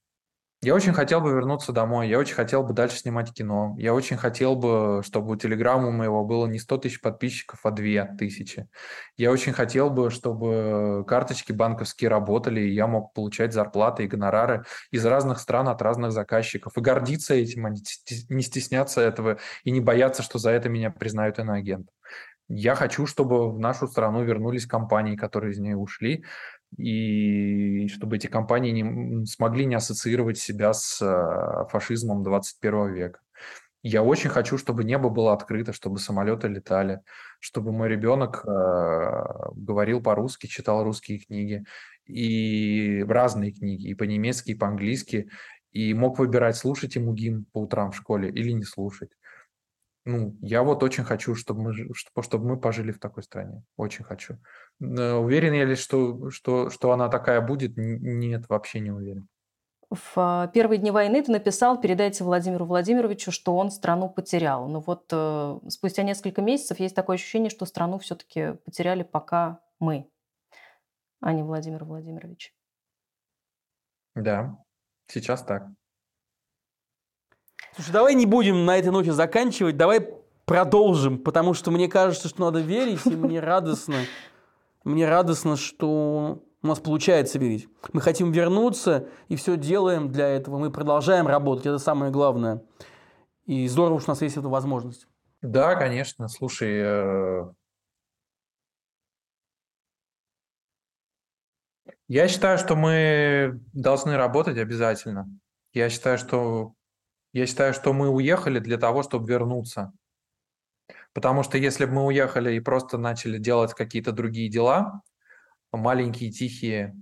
Я 0.62 0.74
очень 0.74 0.92
хотел 0.92 1.22
бы 1.22 1.30
вернуться 1.30 1.72
домой, 1.72 2.11
я 2.11 2.18
очень 2.18 2.34
хотел 2.34 2.62
бы 2.62 2.74
дальше 2.74 2.98
снимать 2.98 3.32
кино, 3.32 3.74
я 3.78 3.94
очень 3.94 4.18
хотел 4.18 4.56
бы, 4.56 5.00
чтобы 5.02 5.32
у 5.32 5.36
Телеграма 5.36 5.90
моего 5.90 6.22
было 6.22 6.46
не 6.46 6.58
100 6.58 6.76
тысяч 6.78 7.00
подписчиков, 7.00 7.61
а 7.64 7.70
2 7.70 8.04
тысячи. 8.18 8.68
Я 9.16 9.32
очень 9.32 9.54
хотел 9.54 9.88
бы, 9.88 10.11
чтобы 10.11 11.02
карточки 11.08 11.52
банковские 11.52 12.11
работали, 12.11 12.61
и 12.61 12.74
я 12.74 12.86
мог 12.86 13.14
получать 13.14 13.54
зарплаты 13.54 14.04
и 14.04 14.06
гонорары 14.06 14.64
из 14.90 15.06
разных 15.06 15.40
стран 15.40 15.66
от 15.66 15.80
разных 15.80 16.12
заказчиков, 16.12 16.76
и 16.76 16.80
гордиться 16.82 17.32
этим, 17.32 17.64
а 17.64 17.70
не 17.70 18.42
стесняться 18.42 19.00
этого, 19.00 19.38
и 19.64 19.70
не 19.70 19.80
бояться, 19.80 20.22
что 20.22 20.38
за 20.38 20.50
это 20.50 20.68
меня 20.68 20.90
признают 20.90 21.38
иноагентом. 21.38 21.94
Я 22.52 22.74
хочу, 22.74 23.06
чтобы 23.06 23.50
в 23.50 23.61
нашу 23.61 23.86
страну 23.86 24.24
вернулись 24.24 24.66
компании, 24.66 25.16
которые 25.16 25.52
из 25.52 25.58
нее 25.58 25.76
ушли, 25.76 26.24
и 26.76 27.88
чтобы 27.88 28.16
эти 28.16 28.26
компании 28.26 28.70
не 28.70 29.26
смогли 29.26 29.66
не 29.66 29.74
ассоциировать 29.74 30.38
себя 30.38 30.72
с 30.72 31.00
э, 31.02 31.68
фашизмом 31.70 32.22
21 32.22 32.94
века. 32.94 33.20
Я 33.82 34.02
очень 34.02 34.28
хочу, 34.28 34.58
чтобы 34.58 34.84
небо 34.84 35.08
было 35.08 35.32
открыто, 35.32 35.72
чтобы 35.72 35.98
самолеты 35.98 36.48
летали, 36.48 37.00
чтобы 37.38 37.72
мой 37.72 37.88
ребенок 37.88 38.44
э, 38.44 39.22
говорил 39.54 40.02
по-русски, 40.02 40.46
читал 40.46 40.84
русские 40.84 41.18
книги, 41.18 41.64
и 42.04 43.02
разные 43.08 43.52
книги, 43.52 43.88
и 43.88 43.94
по-немецки, 43.94 44.50
и 44.50 44.54
по-английски, 44.54 45.30
и 45.72 45.94
мог 45.94 46.18
выбирать, 46.18 46.56
слушать 46.56 46.96
ему 46.96 47.14
гимн 47.14 47.46
по 47.52 47.62
утрам 47.62 47.92
в 47.92 47.96
школе 47.96 48.28
или 48.28 48.50
не 48.50 48.64
слушать. 48.64 49.10
Ну, 50.11 50.36
я 50.40 50.62
вот 50.62 50.82
очень 50.82 51.04
хочу, 51.04 51.34
чтобы 51.34 51.62
мы, 51.62 51.72
чтобы, 51.94 52.22
чтобы 52.22 52.48
мы 52.48 52.61
пожили 52.61 52.90
в 52.90 52.98
такой 52.98 53.22
стране. 53.22 53.62
Очень 53.76 54.04
хочу. 54.04 54.38
Уверен 54.80 55.52
я 55.52 55.64
ли, 55.64 55.76
что, 55.76 56.30
что, 56.30 56.68
что 56.70 56.90
она 56.90 57.08
такая 57.08 57.40
будет? 57.40 57.76
Нет, 57.76 58.48
вообще 58.48 58.80
не 58.80 58.90
уверен. 58.90 59.28
В 59.90 60.12
а, 60.16 60.48
первые 60.48 60.78
дни 60.78 60.90
войны 60.90 61.22
ты 61.22 61.32
написал, 61.32 61.80
передайте 61.80 62.24
Владимиру 62.24 62.64
Владимировичу, 62.64 63.32
что 63.32 63.56
он 63.56 63.70
страну 63.70 64.08
потерял. 64.08 64.68
Но 64.68 64.80
вот 64.80 65.06
э, 65.12 65.58
спустя 65.68 66.02
несколько 66.02 66.42
месяцев 66.42 66.80
есть 66.80 66.94
такое 66.94 67.14
ощущение, 67.14 67.50
что 67.50 67.66
страну 67.66 67.98
все-таки 67.98 68.54
потеряли 68.64 69.02
пока 69.02 69.61
мы, 69.80 70.08
а 71.20 71.32
не 71.32 71.42
Владимир 71.42 71.84
Владимирович. 71.84 72.54
Да, 74.14 74.58
сейчас 75.08 75.42
так. 75.42 75.68
Слушай, 77.74 77.92
давай 77.92 78.14
не 78.14 78.26
будем 78.26 78.64
на 78.64 78.76
этой 78.76 78.90
ноте 78.90 79.12
заканчивать, 79.12 79.76
давай 79.76 80.08
продолжим, 80.44 81.18
потому 81.18 81.54
что 81.54 81.70
мне 81.70 81.88
кажется, 81.88 82.28
что 82.28 82.40
надо 82.40 82.60
верить, 82.60 83.06
и 83.06 83.14
мне 83.14 83.40
радостно, 83.40 83.98
мне 84.84 85.08
радостно, 85.08 85.56
что 85.56 86.42
у 86.62 86.66
нас 86.66 86.80
получается 86.80 87.38
верить. 87.38 87.68
Мы 87.92 88.00
хотим 88.00 88.32
вернуться 88.32 89.08
и 89.28 89.36
все 89.36 89.56
делаем 89.56 90.10
для 90.10 90.26
этого. 90.28 90.58
Мы 90.58 90.70
продолжаем 90.70 91.26
работать, 91.26 91.66
это 91.66 91.78
самое 91.78 92.10
главное. 92.10 92.62
И 93.46 93.66
здорово, 93.68 94.00
что 94.00 94.10
у 94.10 94.14
нас 94.14 94.22
есть 94.22 94.36
эта 94.36 94.48
возможность. 94.48 95.06
Да, 95.40 95.74
конечно. 95.74 96.28
Слушай, 96.28 96.80
э, 96.82 97.44
я 102.08 102.28
считаю, 102.28 102.58
что 102.58 102.76
мы 102.76 103.60
должны 103.72 104.16
работать 104.16 104.58
обязательно. 104.58 105.28
Я 105.72 105.88
считаю, 105.88 106.18
что 106.18 106.74
я 107.32 107.46
считаю, 107.46 107.74
что 107.74 107.92
мы 107.92 108.08
уехали 108.08 108.58
для 108.58 108.76
того, 108.76 109.02
чтобы 109.02 109.28
вернуться. 109.28 109.92
Потому 111.12 111.42
что 111.42 111.58
если 111.58 111.84
бы 111.84 111.92
мы 111.92 112.06
уехали 112.06 112.54
и 112.54 112.60
просто 112.60 112.98
начали 112.98 113.38
делать 113.38 113.74
какие-то 113.74 114.12
другие 114.12 114.48
дела, 114.48 115.02
маленькие, 115.72 116.30
тихие, 116.30 116.96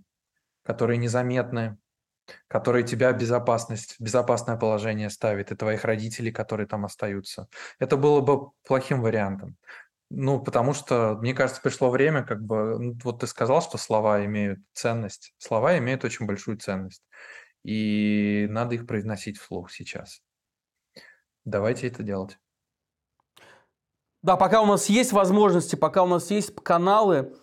которые 0.62 0.98
незаметны, 0.98 1.78
которые 2.46 2.84
тебя 2.84 3.12
безопасность, 3.12 3.96
безопасное 3.98 4.56
положение 4.56 5.08
ставят, 5.08 5.50
и 5.50 5.56
твоих 5.56 5.84
родителей, 5.84 6.30
которые 6.30 6.66
там 6.66 6.84
остаются, 6.84 7.48
это 7.78 7.96
было 7.96 8.20
бы 8.20 8.50
плохим 8.66 9.00
вариантом. 9.00 9.56
Ну, 10.10 10.40
потому 10.40 10.72
что, 10.72 11.18
мне 11.20 11.34
кажется, 11.34 11.60
пришло 11.60 11.90
время, 11.90 12.22
как 12.22 12.42
бы, 12.42 12.78
ну, 12.78 12.98
вот 13.04 13.20
ты 13.20 13.26
сказал, 13.26 13.60
что 13.60 13.76
слова 13.76 14.24
имеют 14.24 14.60
ценность. 14.72 15.34
Слова 15.36 15.76
имеют 15.76 16.02
очень 16.04 16.24
большую 16.26 16.58
ценность 16.58 17.02
и 17.64 18.46
надо 18.50 18.74
их 18.74 18.86
произносить 18.86 19.38
вслух 19.38 19.70
сейчас. 19.70 20.22
Давайте 21.44 21.88
это 21.88 22.02
делать. 22.02 22.38
Да, 24.22 24.36
пока 24.36 24.60
у 24.62 24.66
нас 24.66 24.88
есть 24.88 25.12
возможности, 25.12 25.76
пока 25.76 26.02
у 26.02 26.06
нас 26.06 26.30
есть 26.30 26.54
каналы, 26.56 27.36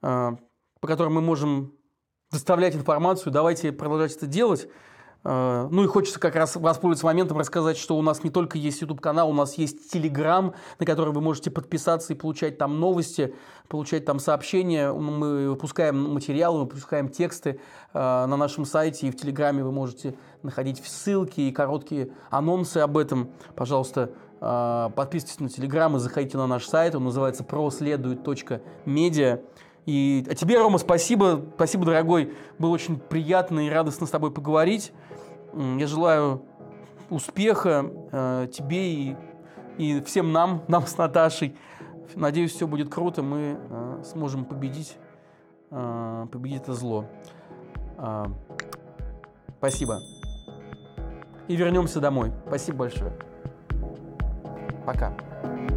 по 0.00 0.38
которым 0.80 1.14
мы 1.14 1.20
можем 1.20 1.78
доставлять 2.30 2.74
информацию. 2.74 3.32
Давайте 3.32 3.72
продолжать 3.72 4.16
это 4.16 4.26
делать. 4.26 4.68
Э, 5.28 5.66
ну 5.72 5.82
и 5.82 5.86
хочется 5.88 6.20
как 6.20 6.36
раз 6.36 6.54
воспользоваться 6.54 7.04
моментом 7.04 7.38
рассказать, 7.38 7.76
что 7.76 7.98
у 7.98 8.02
нас 8.02 8.22
не 8.22 8.30
только 8.30 8.58
есть 8.58 8.80
YouTube-канал, 8.80 9.28
у 9.28 9.32
нас 9.32 9.58
есть 9.58 9.92
Telegram, 9.92 10.54
на 10.78 10.86
который 10.86 11.12
вы 11.12 11.20
можете 11.20 11.50
подписаться 11.50 12.12
и 12.12 12.16
получать 12.16 12.58
там 12.58 12.78
новости, 12.78 13.34
получать 13.66 14.04
там 14.04 14.20
сообщения. 14.20 14.92
Мы 14.92 15.50
выпускаем 15.50 16.14
материалы, 16.14 16.58
мы 16.58 16.64
выпускаем 16.66 17.08
тексты 17.08 17.58
э, 17.92 17.98
на 17.98 18.36
нашем 18.36 18.64
сайте, 18.64 19.08
и 19.08 19.10
в 19.10 19.16
Телеграме 19.16 19.64
вы 19.64 19.72
можете 19.72 20.14
находить 20.44 20.80
ссылки 20.86 21.40
и 21.40 21.50
короткие 21.50 22.12
анонсы 22.30 22.78
об 22.78 22.96
этом. 22.96 23.30
Пожалуйста, 23.56 24.12
э, 24.40 24.90
подписывайтесь 24.94 25.40
на 25.40 25.48
Телеграм 25.48 25.96
и 25.96 25.98
заходите 25.98 26.36
на 26.36 26.46
наш 26.46 26.66
сайт. 26.66 26.94
Он 26.94 27.02
называется 27.02 27.42
проследует.медиа. 27.42 29.40
И 29.86 30.24
а 30.28 30.34
тебе, 30.34 30.58
Рома, 30.58 30.78
спасибо. 30.78 31.44
Спасибо, 31.54 31.84
дорогой. 31.84 32.32
Было 32.58 32.70
очень 32.70 32.98
приятно 32.98 33.66
и 33.66 33.70
радостно 33.70 34.06
с 34.06 34.10
тобой 34.10 34.32
поговорить. 34.32 34.92
Я 35.56 35.86
желаю 35.86 36.42
успеха 37.08 37.86
э, 38.12 38.48
тебе 38.52 38.92
и, 38.92 39.16
и 39.78 40.00
всем 40.02 40.32
нам, 40.32 40.62
нам 40.68 40.86
с 40.86 40.98
Наташей. 40.98 41.56
Надеюсь, 42.14 42.52
все 42.52 42.66
будет 42.66 42.92
круто, 42.92 43.22
мы 43.22 43.58
э, 43.58 44.02
сможем 44.04 44.44
победить, 44.44 44.96
э, 45.70 46.26
победить 46.30 46.62
это 46.62 46.74
зло. 46.74 47.06
Э, 47.96 48.26
спасибо. 49.58 50.00
И 51.48 51.56
вернемся 51.56 52.00
домой. 52.00 52.32
Спасибо 52.46 52.78
большое. 52.78 53.12
Пока. 54.84 55.12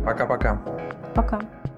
Пока-пока. 0.06 0.62
Пока. 1.16 1.38
-пока. 1.38 1.40
Пока. 1.40 1.69